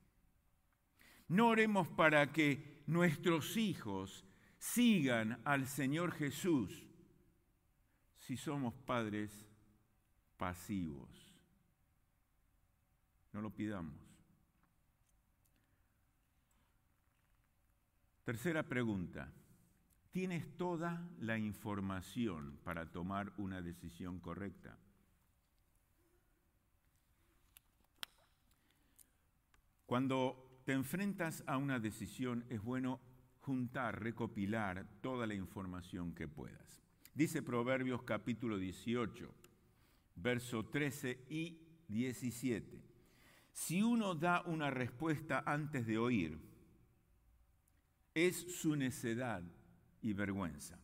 [1.29, 4.25] No oremos para que nuestros hijos
[4.59, 6.87] sigan al Señor Jesús
[8.23, 9.49] si somos padres
[10.37, 11.11] pasivos.
[13.33, 14.01] No lo pidamos.
[18.25, 19.33] Tercera pregunta.
[20.13, 24.79] ¿Tienes toda la información para tomar una decisión correcta?
[29.87, 33.01] Cuando te enfrentas a una decisión es bueno
[33.41, 36.82] juntar, recopilar toda la información que puedas.
[37.15, 39.35] Dice Proverbios capítulo 18,
[40.17, 41.59] verso 13 y
[41.89, 42.83] 17.
[43.53, 46.39] Si uno da una respuesta antes de oír,
[48.15, 49.43] es su necedad
[50.01, 50.79] y vergüenza.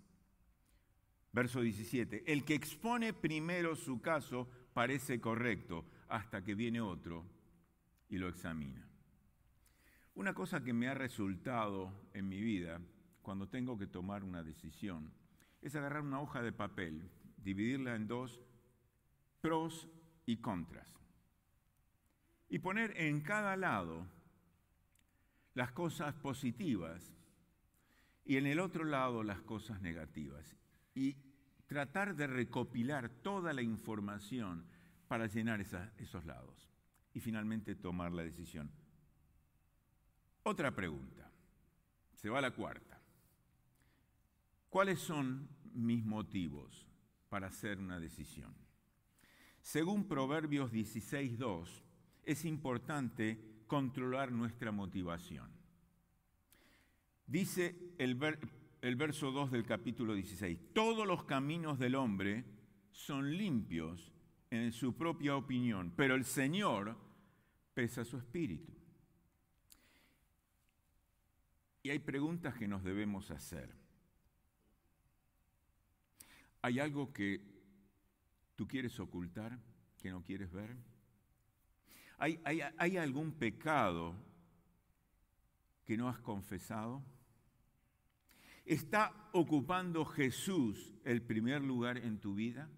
[1.33, 7.25] Verso 17, el que expone primero su caso parece correcto hasta que viene otro
[8.11, 8.87] y lo examina.
[10.15, 12.83] Una cosa que me ha resultado en mi vida
[13.23, 15.11] cuando tengo que tomar una decisión
[15.63, 18.41] es agarrar una hoja de papel, dividirla en dos,
[19.41, 19.89] pros
[20.27, 20.95] y contras,
[22.49, 24.07] y poner en cada lado
[25.55, 27.15] las cosas positivas
[28.25, 30.55] y en el otro lado las cosas negativas.
[30.95, 31.17] Y
[31.67, 34.67] tratar de recopilar toda la información
[35.09, 36.69] para llenar esos lados.
[37.15, 38.71] Y finalmente tomar la decisión.
[40.43, 41.31] Otra pregunta.
[42.17, 42.98] Se va a la cuarta.
[44.69, 46.87] ¿Cuáles son mis motivos
[47.29, 48.55] para hacer una decisión?
[49.63, 51.69] Según Proverbios 16.2,
[52.25, 55.51] es importante controlar nuestra motivación.
[57.27, 62.45] Dice el, verso 2 del capítulo 16, todos los caminos del hombre
[62.91, 64.13] son limpios
[64.51, 66.97] en su propia opinión, pero el Señor
[67.73, 68.73] pesa su espíritu.
[71.83, 73.88] Y hay preguntas que nos debemos hacer.
[76.63, 77.41] ¿Hay algo que
[78.57, 79.59] tú quieres ocultar,
[79.99, 80.77] que no quieres ver?
[82.19, 84.15] ¿Hay, algún pecado
[85.85, 87.05] que no has confesado?
[88.65, 92.69] ¿Está ocupando Jesús el primer lugar en tu vida?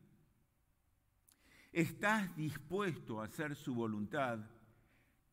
[1.73, 4.41] ¿Estás dispuesto a hacer su voluntad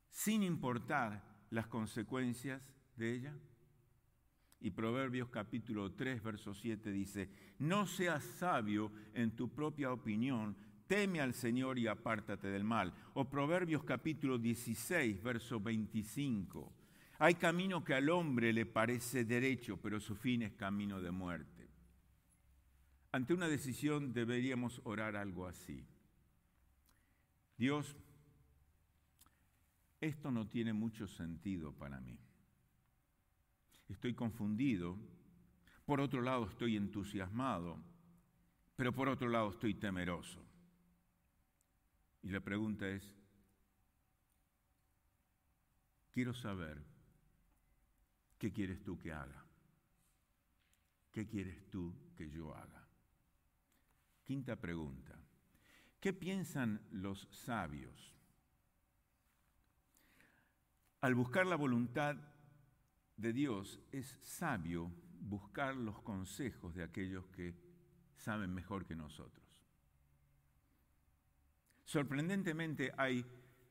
[0.10, 2.62] sin importar las consecuencias
[2.95, 3.38] de ella?
[4.60, 7.30] Y Proverbios capítulo 3, verso 7 dice,
[7.60, 10.55] no seas sabio en tu propia opinión,
[10.88, 12.93] teme al Señor y apártate del mal.
[13.14, 16.74] O Proverbios capítulo 16, verso 25,
[17.20, 21.68] hay camino que al hombre le parece derecho, pero su fin es camino de muerte.
[23.12, 25.86] Ante una decisión deberíamos orar algo así.
[27.58, 27.95] Dios,
[29.99, 32.20] esto no tiene mucho sentido para mí.
[33.90, 34.98] Estoy confundido,
[35.86, 37.78] por otro lado estoy entusiasmado,
[38.76, 40.44] pero por otro lado estoy temeroso.
[42.24, 43.16] Y la pregunta es,
[46.12, 46.98] quiero saber
[48.38, 49.44] ¿Qué quieres tú que haga?
[51.12, 52.88] ¿Qué quieres tú que yo haga?
[54.24, 55.18] Quinta pregunta.
[56.00, 58.14] ¿Qué piensan los sabios?
[61.02, 62.16] Al buscar la voluntad
[63.18, 67.53] de Dios es sabio buscar los consejos de aquellos que
[68.15, 69.45] saben mejor que nosotros.
[71.84, 73.26] Sorprendentemente hay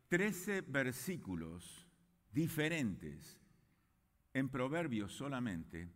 [0.08, 1.86] 13 versículos
[2.32, 3.40] diferentes
[4.32, 5.88] en Proverbios solamente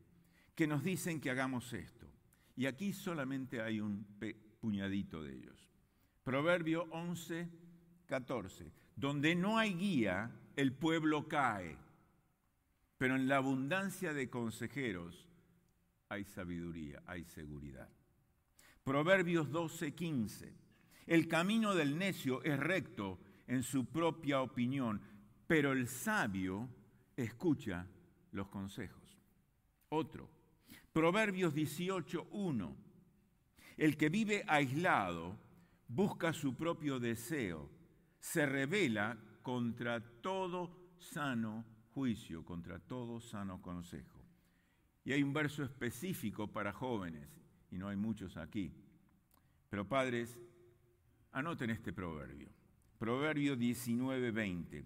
[0.55, 2.07] que nos dicen que hagamos esto.
[2.57, 4.07] Y aquí solamente hay un
[4.61, 5.70] puñadito de ellos.
[6.22, 7.48] Proverbio 11,
[8.07, 8.72] 14.
[8.96, 11.78] Donde no hay guía, el pueblo cae,
[13.01, 15.26] pero en la abundancia de consejeros
[16.11, 17.88] hay sabiduría, hay seguridad.
[18.84, 20.55] Proverbios 12, 15.
[21.07, 25.01] El camino del necio es recto en su propia opinión,
[25.46, 26.68] pero el sabio
[27.16, 27.86] escucha
[28.32, 29.16] los consejos.
[29.88, 30.28] Otro,
[30.92, 32.76] Proverbios 18.1.
[33.78, 35.38] El que vive aislado
[35.88, 37.70] busca su propio deseo,
[38.18, 44.24] se revela contra todo sano juicio, contra todo sano consejo.
[45.05, 47.28] Y hay un verso específico para jóvenes,
[47.70, 48.72] y no hay muchos aquí.
[49.68, 50.40] Pero padres,
[51.32, 52.48] anoten este proverbio.
[52.98, 54.82] Proverbio 19:20.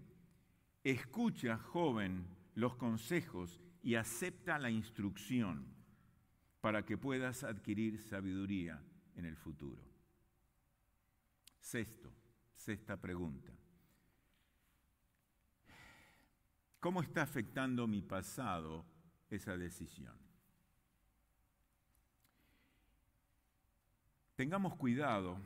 [0.83, 5.65] Escucha, joven, los consejos y acepta la instrucción
[6.61, 8.83] para que puedas adquirir sabiduría
[9.15, 9.85] en el futuro.
[11.61, 12.11] Sexto,
[12.57, 13.54] sexta pregunta.
[16.85, 18.85] ¿Cómo está afectando mi pasado
[19.31, 20.15] esa decisión?
[24.37, 25.41] Tengamos cuidado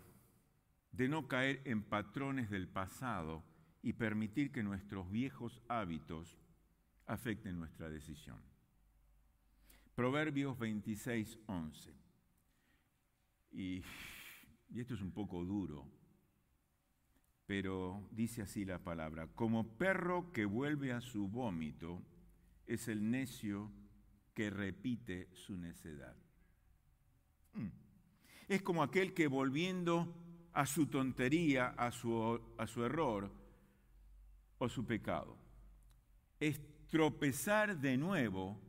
[0.91, 3.45] de no caer en patrones del pasado
[3.83, 6.37] y permitir que nuestros viejos hábitos
[7.07, 8.43] afecten nuestra decisión.
[9.95, 11.95] Proverbios 26, 11.
[13.53, 13.85] Y,
[14.71, 15.89] y esto es un poco duro,
[17.49, 22.03] pero dice así la palabra, como perro que vuelve a su vómito,
[22.67, 23.73] es el necio
[24.35, 26.15] que repite su necedad.
[27.55, 27.69] Mm.
[28.49, 30.15] Es como aquel que volviendo
[30.53, 33.33] a su tontería, a su, a su error
[34.59, 35.35] o su pecado,
[36.41, 38.61] es tropezar de nuevo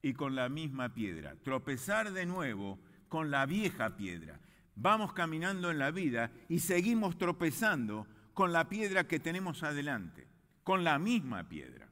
[0.00, 2.78] y con la misma piedra, tropezar de nuevo
[3.10, 4.40] con la vieja piedra.
[4.74, 10.26] Vamos caminando en la vida y seguimos tropezando con la piedra que tenemos adelante,
[10.62, 11.88] con la misma piedra.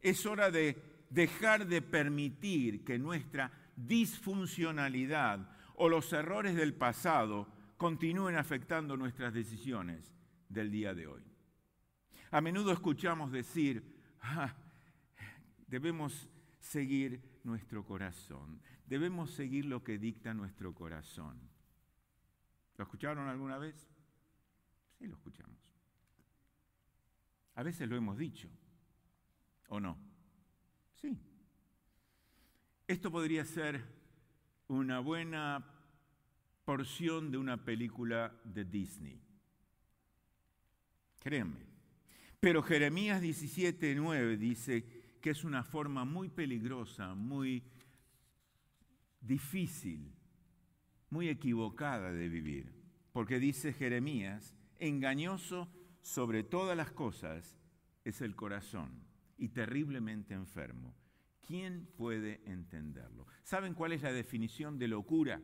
[0.00, 8.36] Es hora de dejar de permitir que nuestra disfuncionalidad o los errores del pasado continúen
[8.36, 10.12] afectando nuestras decisiones
[10.48, 11.22] del día de hoy.
[12.30, 14.54] A menudo escuchamos decir, Ah,
[15.66, 16.28] debemos
[16.58, 21.38] seguir nuestro corazón, debemos seguir lo que dicta nuestro corazón.
[22.76, 23.88] ¿Lo escucharon alguna vez?
[24.98, 25.58] Sí, lo escuchamos.
[27.54, 28.48] A veces lo hemos dicho,
[29.68, 29.98] ¿o no?
[30.94, 31.18] Sí.
[32.86, 33.84] Esto podría ser
[34.68, 35.64] una buena
[36.64, 39.20] porción de una película de Disney.
[41.18, 41.66] Créanme,
[42.40, 47.64] pero Jeremías 17:9 dice que es una forma muy peligrosa, muy
[49.20, 50.12] difícil,
[51.10, 52.72] muy equivocada de vivir,
[53.12, 55.68] porque dice Jeremías, engañoso
[56.02, 57.58] sobre todas las cosas
[58.04, 59.04] es el corazón
[59.36, 60.94] y terriblemente enfermo.
[61.46, 63.26] ¿Quién puede entenderlo?
[63.42, 65.40] ¿Saben cuál es la definición de locura?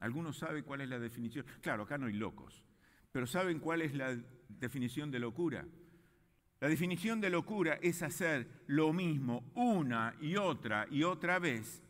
[0.00, 1.46] ¿Alguno sabe cuál es la definición?
[1.60, 2.64] Claro, acá no hay locos,
[3.12, 4.14] pero ¿saben cuál es la
[4.48, 5.66] definición de locura?
[6.62, 11.82] La definición de locura es hacer lo mismo una y otra y otra vez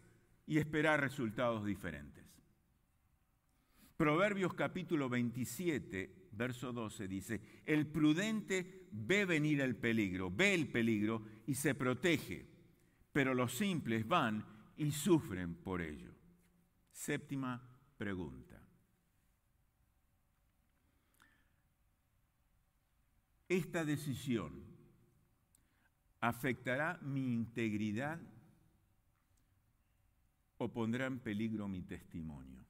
[0.46, 2.24] y esperar resultados diferentes.
[3.98, 11.22] Proverbios capítulo 27, verso 12 dice, el prudente ve venir el peligro, ve el peligro
[11.46, 12.46] y se protege,
[13.12, 14.42] pero los simples van
[14.78, 16.14] y sufren por ello.
[16.90, 17.60] Séptima
[17.98, 18.51] pregunta.
[23.52, 24.50] ¿Esta decisión
[26.22, 28.18] afectará mi integridad
[30.56, 32.64] o pondrá en peligro mi testimonio?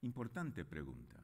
[0.00, 1.22] Importante pregunta.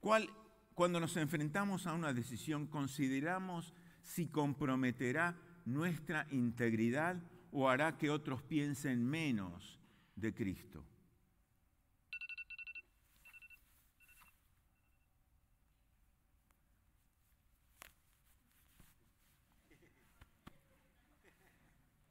[0.00, 0.30] ¿Cuál,
[0.72, 7.22] cuando nos enfrentamos a una decisión, consideramos si comprometerá nuestra integridad
[7.52, 9.78] o hará que otros piensen menos
[10.16, 10.82] de Cristo?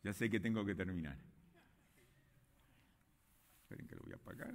[0.03, 1.17] Ya sé que tengo que terminar.
[3.61, 4.53] Esperen que lo voy a apagar.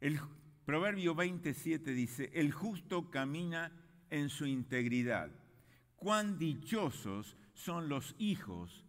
[0.00, 0.18] El
[0.64, 3.72] Proverbio 27 dice, el justo camina
[4.10, 5.30] en su integridad.
[5.96, 8.84] Cuán dichosos son los hijos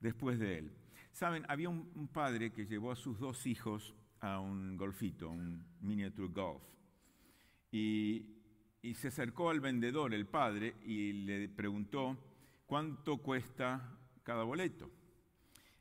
[0.00, 0.72] después de él.
[1.12, 6.32] Saben, había un, padre que llevó a sus dos hijos a un golfito, un miniature
[6.32, 6.62] golf.
[7.70, 8.33] Y
[8.84, 12.18] y se acercó al vendedor, el padre, y le preguntó
[12.66, 14.90] cuánto cuesta cada boleto.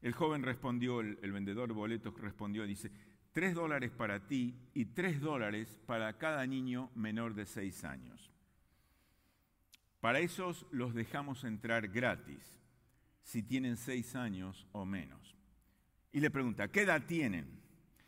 [0.02, 2.90] El joven respondió, el, vendedor de boletos respondió, dice,
[3.34, 8.32] tres dólares para ti y tres dólares para cada niño menor de seis años.
[10.00, 12.62] Para esos los dejamos entrar gratis,
[13.22, 15.36] si tienen seis años o menos.
[16.14, 17.60] Y le pregunta, ¿qué edad tienen?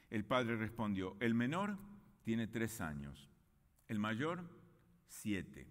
[0.09, 1.77] El padre respondió, el menor
[2.23, 3.29] tiene tres años,
[3.89, 4.54] el mayor
[5.15, 5.67] siete.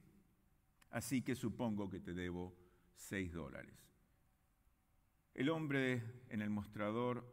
[0.91, 2.55] Así que supongo que te debo
[2.95, 3.75] seis dólares.
[5.35, 7.25] El hombre en el mostrador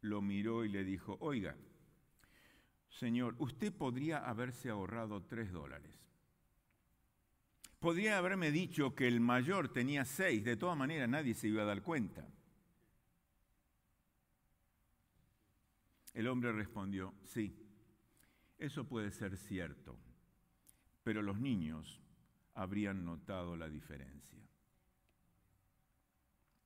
[0.00, 1.56] lo miró y le dijo, oiga,
[2.88, 5.92] señor, usted podría haberse ahorrado tres dólares.
[7.78, 11.66] Podría haberme dicho que el mayor tenía seis, de todas maneras nadie se iba a
[11.66, 12.26] dar cuenta.
[16.14, 17.54] El hombre respondió, sí,
[18.56, 19.98] eso puede ser cierto
[21.04, 22.00] pero los niños
[22.54, 24.40] habrían notado la diferencia.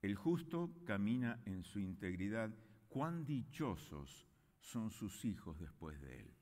[0.01, 2.51] El justo camina en su integridad,
[2.89, 4.27] cuán dichosos
[4.61, 6.35] son sus hijos después de él.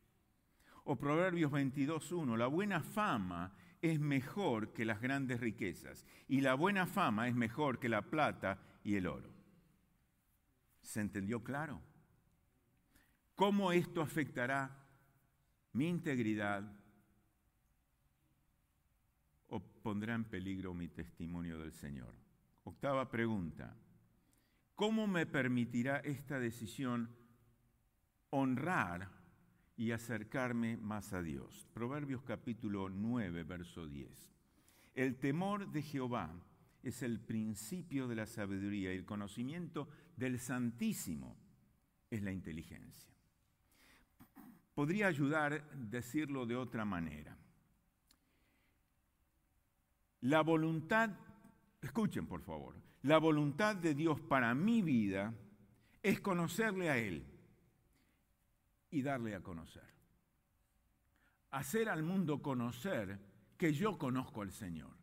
[0.84, 6.86] O Proverbios 22.1, la buena fama es mejor que las grandes riquezas y la buena
[6.86, 9.32] fama es mejor que la plata y el oro.
[10.82, 11.80] ¿Se entendió claro?
[13.34, 14.86] ¿Cómo esto afectará
[15.72, 16.64] mi integridad,
[19.48, 22.12] o pondrá en peligro mi testimonio del Señor?
[22.64, 23.72] Octava pregunta.
[24.74, 27.08] ¿Cómo me permitirá esta decisión
[28.30, 29.08] honrar
[29.76, 31.68] y acercarme más a Dios?
[31.72, 34.10] Proverbios capítulo 9, verso 10.
[34.92, 36.34] El temor de Jehová
[36.82, 41.36] es el principio de la sabiduría y el conocimiento del Santísimo
[42.10, 43.14] es la inteligencia.
[44.74, 47.38] Podría ayudar decirlo de otra manera.
[50.20, 51.10] La voluntad,
[51.80, 55.34] escuchen por favor, la voluntad de Dios para mi vida
[56.02, 57.24] es conocerle a Él
[58.90, 59.84] y darle a conocer.
[61.50, 63.18] Hacer al mundo conocer
[63.56, 64.96] que yo conozco al Señor.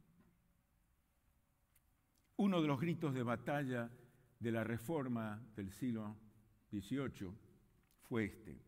[2.38, 3.90] Uno de los gritos de batalla
[4.40, 6.18] de la reforma del siglo
[6.72, 7.32] XVIII
[8.02, 8.62] fue este.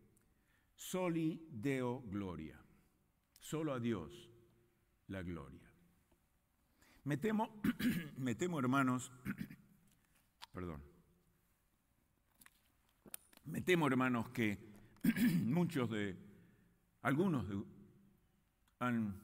[0.74, 2.58] Soli Deo Gloria.
[3.40, 4.30] Solo a Dios
[5.08, 5.65] la gloria.
[7.06, 9.12] Me temo, hermanos,
[10.52, 10.82] perdón,
[13.44, 14.58] me temo hermanos que
[15.44, 16.16] muchos de,
[17.02, 17.46] algunos
[18.80, 19.14] han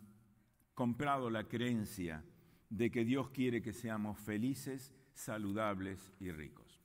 [0.74, 2.22] comprado la creencia
[2.70, 6.80] de que Dios quiere que seamos felices, saludables y ricos.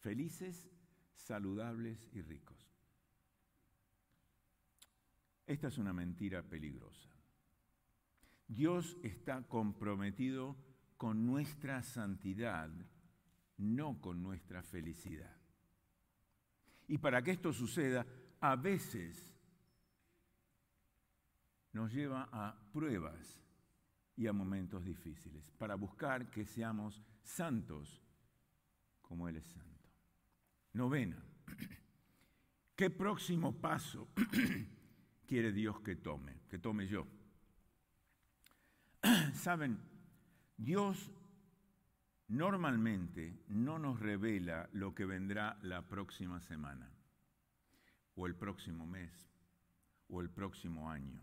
[0.00, 0.68] Felices,
[1.14, 2.70] saludables y ricos.
[5.46, 7.13] Esta es una mentira peligrosa.
[8.46, 10.56] Dios está comprometido
[10.96, 12.70] con nuestra santidad,
[13.58, 15.36] no con nuestra felicidad.
[16.86, 18.06] Y para que esto suceda,
[18.40, 19.32] a veces
[21.72, 23.40] nos lleva a pruebas
[24.16, 28.00] y a momentos difíciles, para buscar que seamos santos
[29.02, 29.90] como Él es santo.
[30.74, 31.22] Novena.
[32.76, 34.08] ¿Qué próximo paso
[35.26, 37.06] quiere Dios que tome, que tome yo?
[39.34, 39.78] Saben,
[40.56, 41.10] Dios
[42.28, 46.88] normalmente no nos revela lo que vendrá la próxima semana,
[48.14, 49.28] o el próximo mes,
[50.08, 51.20] o el próximo año,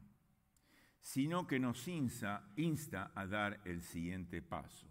[1.00, 4.88] sino que nos insta, insta a dar el siguiente paso.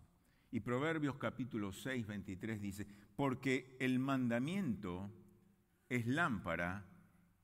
[0.50, 5.10] Y Proverbios capítulo 6, 23 dice, porque el mandamiento
[5.88, 6.86] es lámpara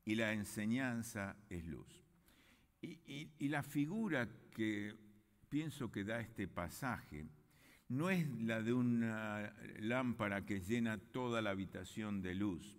[0.05, 2.03] y la enseñanza es luz.
[2.81, 5.06] Y, y la figura que
[5.57, 7.25] pienso que da este pasaje
[7.89, 12.77] no es la de una lámpara que llena toda la habitación de luz,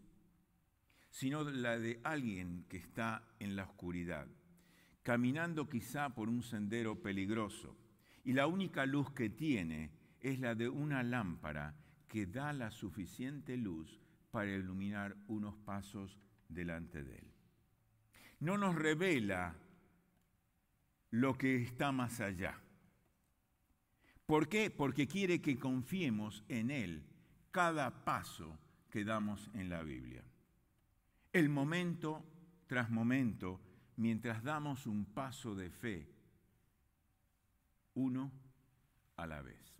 [1.09, 4.27] sino la de alguien que está en la oscuridad,
[5.01, 7.75] caminando quizá por un sendero peligroso,
[8.23, 11.73] y la única luz que tiene es la de una lámpara
[12.07, 13.99] que da la suficiente luz
[14.29, 16.15] para iluminar unos pasos
[16.47, 17.33] delante de él.
[18.39, 19.55] No nos revela
[21.09, 22.61] lo que está más allá.
[24.27, 24.69] ¿Por qué?
[24.69, 27.03] Porque quiere que confiemos en Él
[27.49, 28.59] cada paso
[28.91, 30.23] que damos en la Biblia.
[31.31, 32.25] El momento
[32.67, 33.61] tras momento,
[33.95, 36.07] mientras damos un paso de fe,
[37.95, 38.31] uno
[39.15, 39.73] a la vez.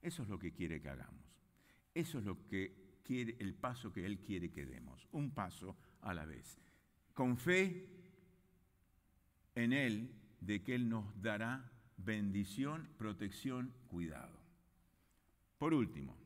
[0.00, 1.22] Eso es lo que quiere que hagamos.
[1.94, 6.14] Eso es lo que quiere, el paso que Él quiere que demos, un paso a
[6.14, 6.58] la vez.
[7.12, 7.86] Con fe
[9.54, 11.71] en Él de que Él nos dará
[12.04, 14.38] bendición, protección, cuidado.
[15.58, 16.16] Por último,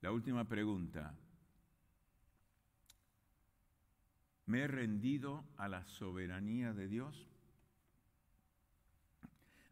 [0.00, 1.14] la última pregunta.
[4.46, 7.28] ¿Me he rendido a la soberanía de Dios?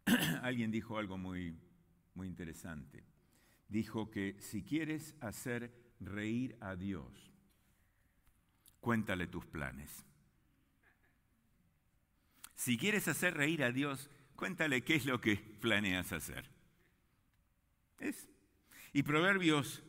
[0.43, 1.57] Alguien dijo algo muy,
[2.15, 3.05] muy interesante.
[3.69, 7.33] Dijo que si quieres hacer reír a Dios,
[8.81, 10.05] cuéntale tus planes.
[12.55, 16.49] Si quieres hacer reír a Dios, Cuéntale qué es lo que planeas hacer.
[18.93, 19.83] Y Proverbios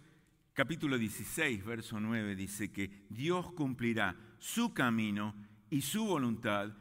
[0.54, 5.36] capítulo 16, verso 9 dice que Dios cumplirá su camino
[5.70, 6.72] y su voluntad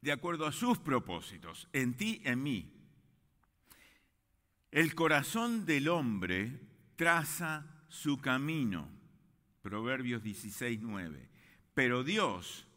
[0.00, 2.72] de acuerdo a sus propósitos, en ti, en mí.
[4.70, 6.60] El corazón del hombre
[6.94, 8.88] traza su camino.
[9.62, 11.28] Proverbios 16, 9.
[11.74, 12.68] Pero Dios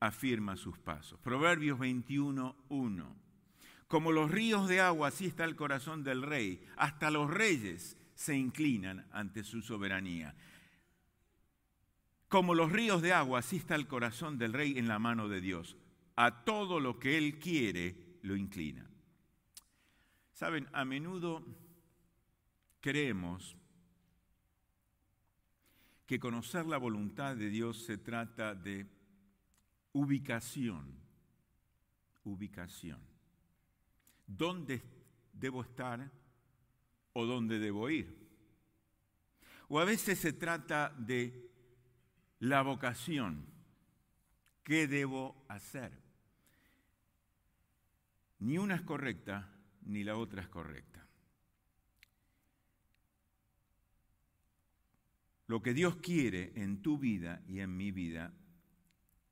[0.00, 1.18] afirma sus pasos.
[1.20, 3.16] Proverbios 21, 1.
[3.86, 6.62] Como los ríos de agua, así está el corazón del rey.
[6.76, 10.34] Hasta los reyes se inclinan ante su soberanía.
[12.28, 15.40] Como los ríos de agua, así está el corazón del rey en la mano de
[15.40, 15.76] Dios.
[16.16, 18.86] A todo lo que él quiere, lo inclina.
[20.34, 21.44] Saben, a menudo
[22.80, 23.56] creemos
[26.06, 28.86] que conocer la voluntad de Dios se trata de
[29.92, 30.98] Ubicación.
[32.24, 33.00] Ubicación.
[34.26, 34.82] ¿Dónde
[35.32, 36.10] debo estar
[37.14, 38.16] o dónde debo ir?
[39.68, 41.50] O a veces se trata de
[42.40, 43.46] la vocación.
[44.62, 45.92] ¿Qué debo hacer?
[48.40, 49.50] Ni una es correcta,
[49.82, 51.06] ni la otra es correcta.
[55.46, 58.32] Lo que Dios quiere en tu vida y en mi vida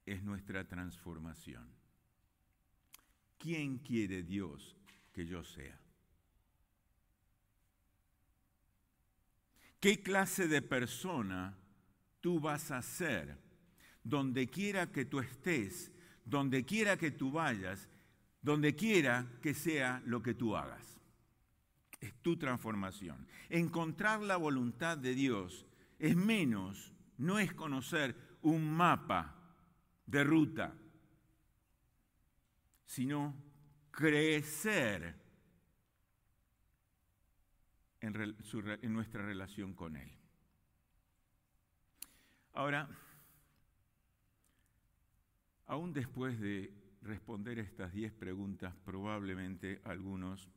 [0.06, 1.68] es nuestra transformación.
[3.38, 4.76] ¿Quién quiere Dios
[5.12, 5.78] que yo sea?
[9.80, 11.56] ¿Qué clase de persona
[12.20, 13.36] tú vas a ser
[14.02, 15.92] donde quiera que tú estés,
[16.24, 17.88] donde quiera que tú vayas,
[18.40, 20.98] donde quiera que sea lo que tú hagas?
[22.00, 23.26] Es tu transformación.
[23.48, 25.66] Encontrar la voluntad de Dios
[25.98, 29.35] es menos, no es conocer un mapa
[30.06, 30.72] de ruta,
[32.84, 33.34] sino
[33.90, 35.14] crecer
[38.00, 38.36] en,
[38.82, 40.10] en, nuestra relación con Él.
[42.52, 42.88] Ahora,
[45.66, 50.48] aún después de responder estas diez preguntas, probablemente algunos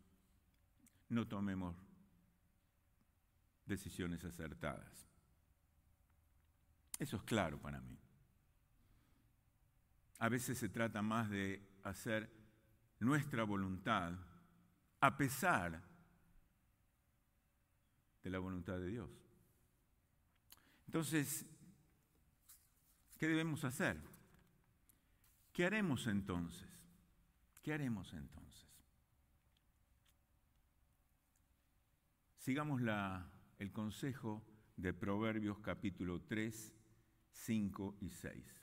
[1.10, 1.76] no tomemos
[3.66, 5.08] decisiones acertadas.
[7.00, 7.98] Eso es claro para mí.
[10.20, 12.30] A veces se trata más de hacer
[13.00, 14.14] nuestra voluntad
[15.00, 15.82] a pesar
[18.22, 19.10] de la voluntad de Dios.
[20.86, 21.46] Entonces,
[23.18, 23.98] ¿qué debemos hacer?
[25.54, 26.68] ¿Qué haremos entonces?
[27.62, 28.68] ¿Qué haremos entonces?
[32.38, 32.82] Sigamos
[33.60, 34.44] el consejo
[34.76, 36.74] de Proverbios capítulo 3,
[37.32, 38.59] 5 y 6.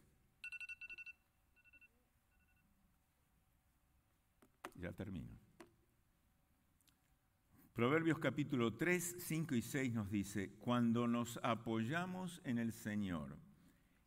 [4.79, 5.39] Ya termino.
[7.73, 13.37] Proverbios capítulo 3, 5 y 6 nos dice, cuando nos apoyamos en el Señor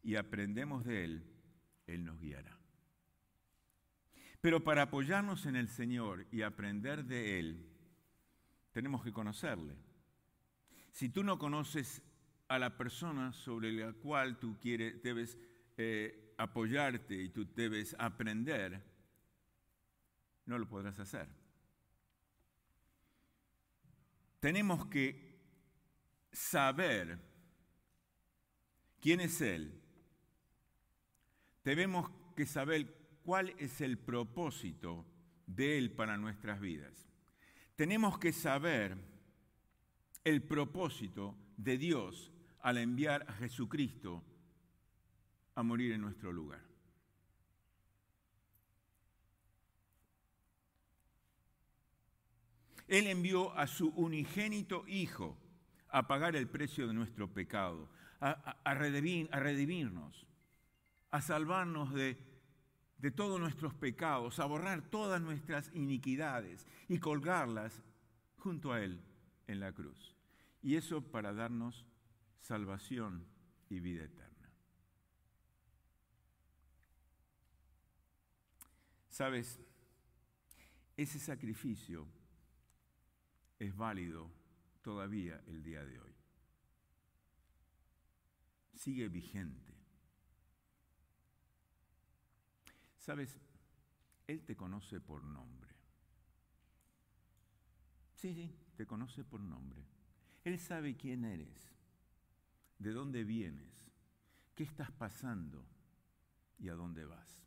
[0.02, 1.24] y aprendemos de Él,
[1.86, 2.58] Él nos guiará.
[4.42, 7.70] Pero para apoyarnos en el Señor y aprender de Él,
[8.72, 9.76] tenemos que conocerle.
[10.92, 12.02] Si tú no conoces
[12.48, 15.38] a la persona sobre la cual tú quieres, debes
[15.78, 18.82] eh, apoyarte y tú debes aprender,
[20.50, 21.28] no lo podrás hacer.
[24.40, 25.38] Tenemos que
[26.32, 27.20] saber
[29.00, 29.80] quién es Él.
[31.62, 35.06] Tenemos que saber cuál es el propósito
[35.46, 37.08] de Él para nuestras vidas.
[37.76, 38.98] Tenemos que saber
[40.24, 42.32] el propósito de Dios
[42.62, 44.24] al enviar a Jesucristo
[45.54, 46.69] a morir en nuestro lugar.
[52.90, 55.38] Él envió a su unigénito Hijo
[55.90, 57.88] a pagar el precio de nuestro pecado,
[58.20, 60.28] a, redimirnos,
[61.12, 62.18] a salvarnos de,
[62.98, 67.84] de todos nuestros pecados, a borrar todas nuestras iniquidades y colgarlas
[68.38, 69.00] junto a Él
[69.46, 70.16] en la cruz.
[70.64, 71.86] Y eso para darnos
[72.42, 73.24] salvación
[73.70, 74.50] y vida eterna.
[79.10, 79.60] Sabes,
[80.98, 82.08] ese sacrificio
[83.60, 84.32] es válido
[84.82, 86.16] todavía el día de hoy.
[88.74, 89.74] Sigue vigente.
[92.98, 93.38] Sabes,
[94.28, 95.76] Él te conoce por nombre.
[98.16, 99.86] Sí, sí, te conoce por nombre.
[100.44, 101.74] Él sabe quién eres,
[102.78, 103.92] de dónde vienes,
[104.56, 105.66] qué estás pasando
[106.58, 107.46] y a dónde vas.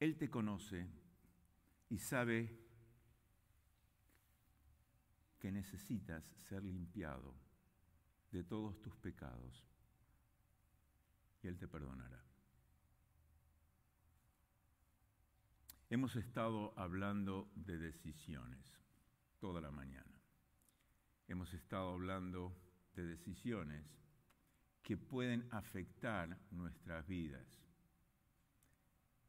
[0.00, 0.86] Él te conoce
[1.88, 2.61] y sabe
[5.42, 7.34] que necesitas ser limpiado
[8.30, 9.66] de todos tus pecados
[11.42, 12.24] y Él te perdonará.
[15.90, 18.78] Hemos estado hablando de decisiones
[19.40, 20.22] toda la mañana.
[21.26, 22.56] Hemos estado hablando
[22.94, 23.84] de decisiones
[24.80, 27.48] que pueden afectar nuestras vidas.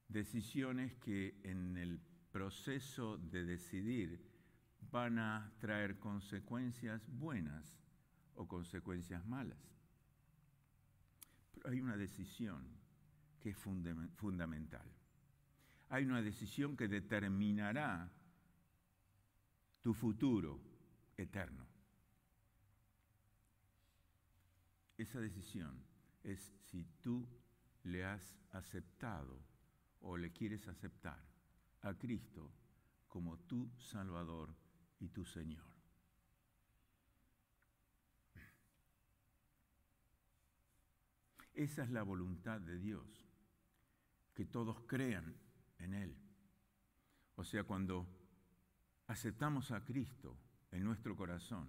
[0.08, 2.00] Decisiones que en el
[2.32, 4.33] proceso de decidir
[4.92, 7.80] van a traer consecuencias buenas
[8.36, 9.60] o consecuencias malas.
[11.54, 12.64] Pero hay una decisión
[13.40, 14.88] que es fundamental.
[15.90, 18.12] Hay una decisión que determinará
[19.82, 20.60] tu futuro
[21.18, 21.68] eterno.
[24.98, 25.84] Esa decisión
[26.24, 27.28] es si tú
[27.84, 29.40] le has aceptado
[30.02, 31.20] o le quieres aceptar
[31.82, 32.52] a Cristo
[33.08, 34.56] como tu Salvador
[35.04, 35.66] y tu Señor.
[41.54, 43.28] Esa es la voluntad de Dios,
[44.34, 45.36] que todos crean
[45.78, 46.18] en Él.
[47.36, 48.08] O sea, cuando
[49.08, 50.38] aceptamos a Cristo
[50.72, 51.68] en nuestro corazón,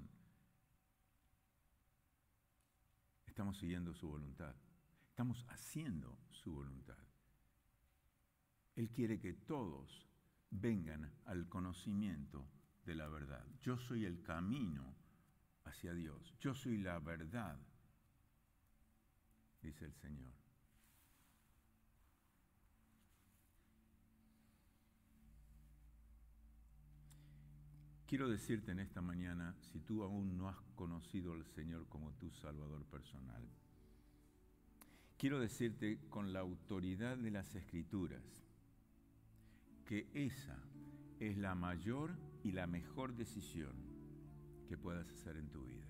[3.26, 4.54] estamos siguiendo su voluntad,
[5.10, 7.04] estamos haciendo su voluntad.
[8.76, 10.08] Él quiere que todos
[10.50, 12.53] vengan al conocimiento
[12.84, 13.44] de la verdad.
[13.60, 14.94] Yo soy el camino
[15.64, 16.34] hacia Dios.
[16.38, 17.58] Yo soy la verdad,
[19.62, 20.32] dice el Señor.
[28.06, 32.30] Quiero decirte en esta mañana, si tú aún no has conocido al Señor como tu
[32.30, 33.42] Salvador personal,
[35.16, 38.22] quiero decirte con la autoridad de las Escrituras
[39.86, 40.58] que esa
[41.18, 42.12] es la mayor
[42.44, 43.74] y la mejor decisión
[44.68, 45.88] que puedas hacer en tu vida.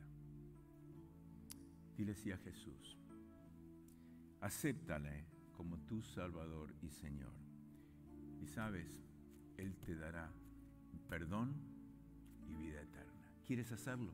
[1.97, 2.97] Dile sí a Jesús.
[4.41, 7.35] Acéptale como tu Salvador y Señor.
[8.41, 8.89] Y sabes,
[9.57, 10.33] Él te dará
[11.09, 11.55] perdón
[12.47, 13.29] y vida eterna.
[13.47, 14.13] ¿Quieres hacerlo?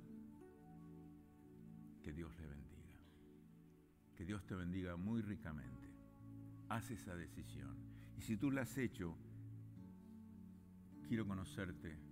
[2.03, 2.91] Que Dios le bendiga.
[4.17, 5.89] Que Dios te bendiga muy ricamente.
[6.69, 7.77] Haz esa decisión.
[8.17, 9.17] Y si tú la has hecho,
[11.07, 12.10] quiero conocerte,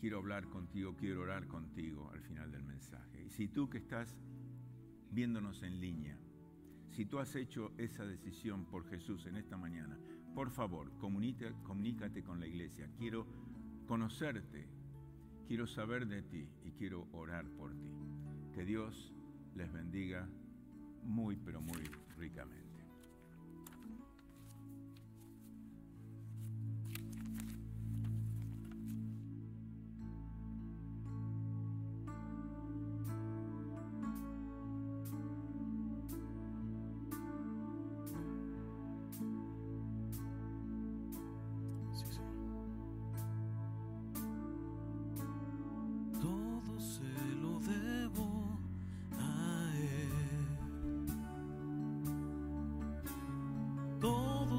[0.00, 3.22] quiero hablar contigo, quiero orar contigo al final del mensaje.
[3.22, 4.16] Y si tú que estás
[5.10, 6.18] viéndonos en línea,
[6.90, 9.98] si tú has hecho esa decisión por Jesús en esta mañana,
[10.34, 12.88] por favor, comunícate, con la iglesia.
[12.96, 13.26] Quiero
[13.86, 14.66] conocerte,
[15.46, 17.90] quiero saber de ti y quiero orar por ti.
[18.54, 19.12] Que Dios
[19.54, 20.28] les bendiga
[21.02, 21.82] muy, pero muy
[22.16, 22.69] ricamente.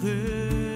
[0.00, 0.69] together.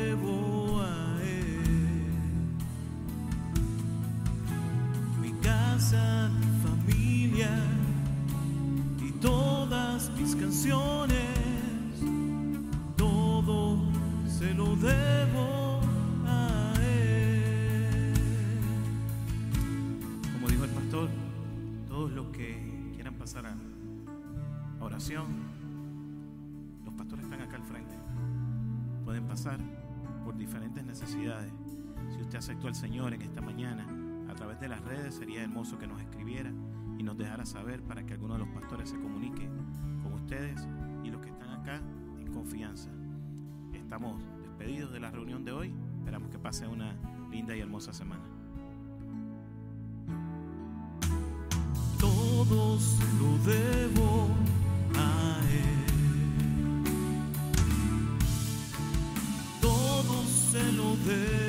[32.44, 33.86] Aceptó al Señor en esta mañana
[34.28, 36.52] a través de las redes, sería hermoso que nos escribiera
[36.98, 39.48] y nos dejara saber para que alguno de los pastores se comunique
[40.02, 40.68] con ustedes
[41.02, 41.80] y los que están acá
[42.20, 42.90] en confianza.
[43.72, 45.74] Estamos despedidos de la reunión de hoy.
[46.00, 46.94] Esperamos que pase una
[47.30, 48.24] linda y hermosa semana.
[51.98, 54.28] Todos lo debo
[54.98, 55.84] a Él.
[60.52, 61.43] se lo dé.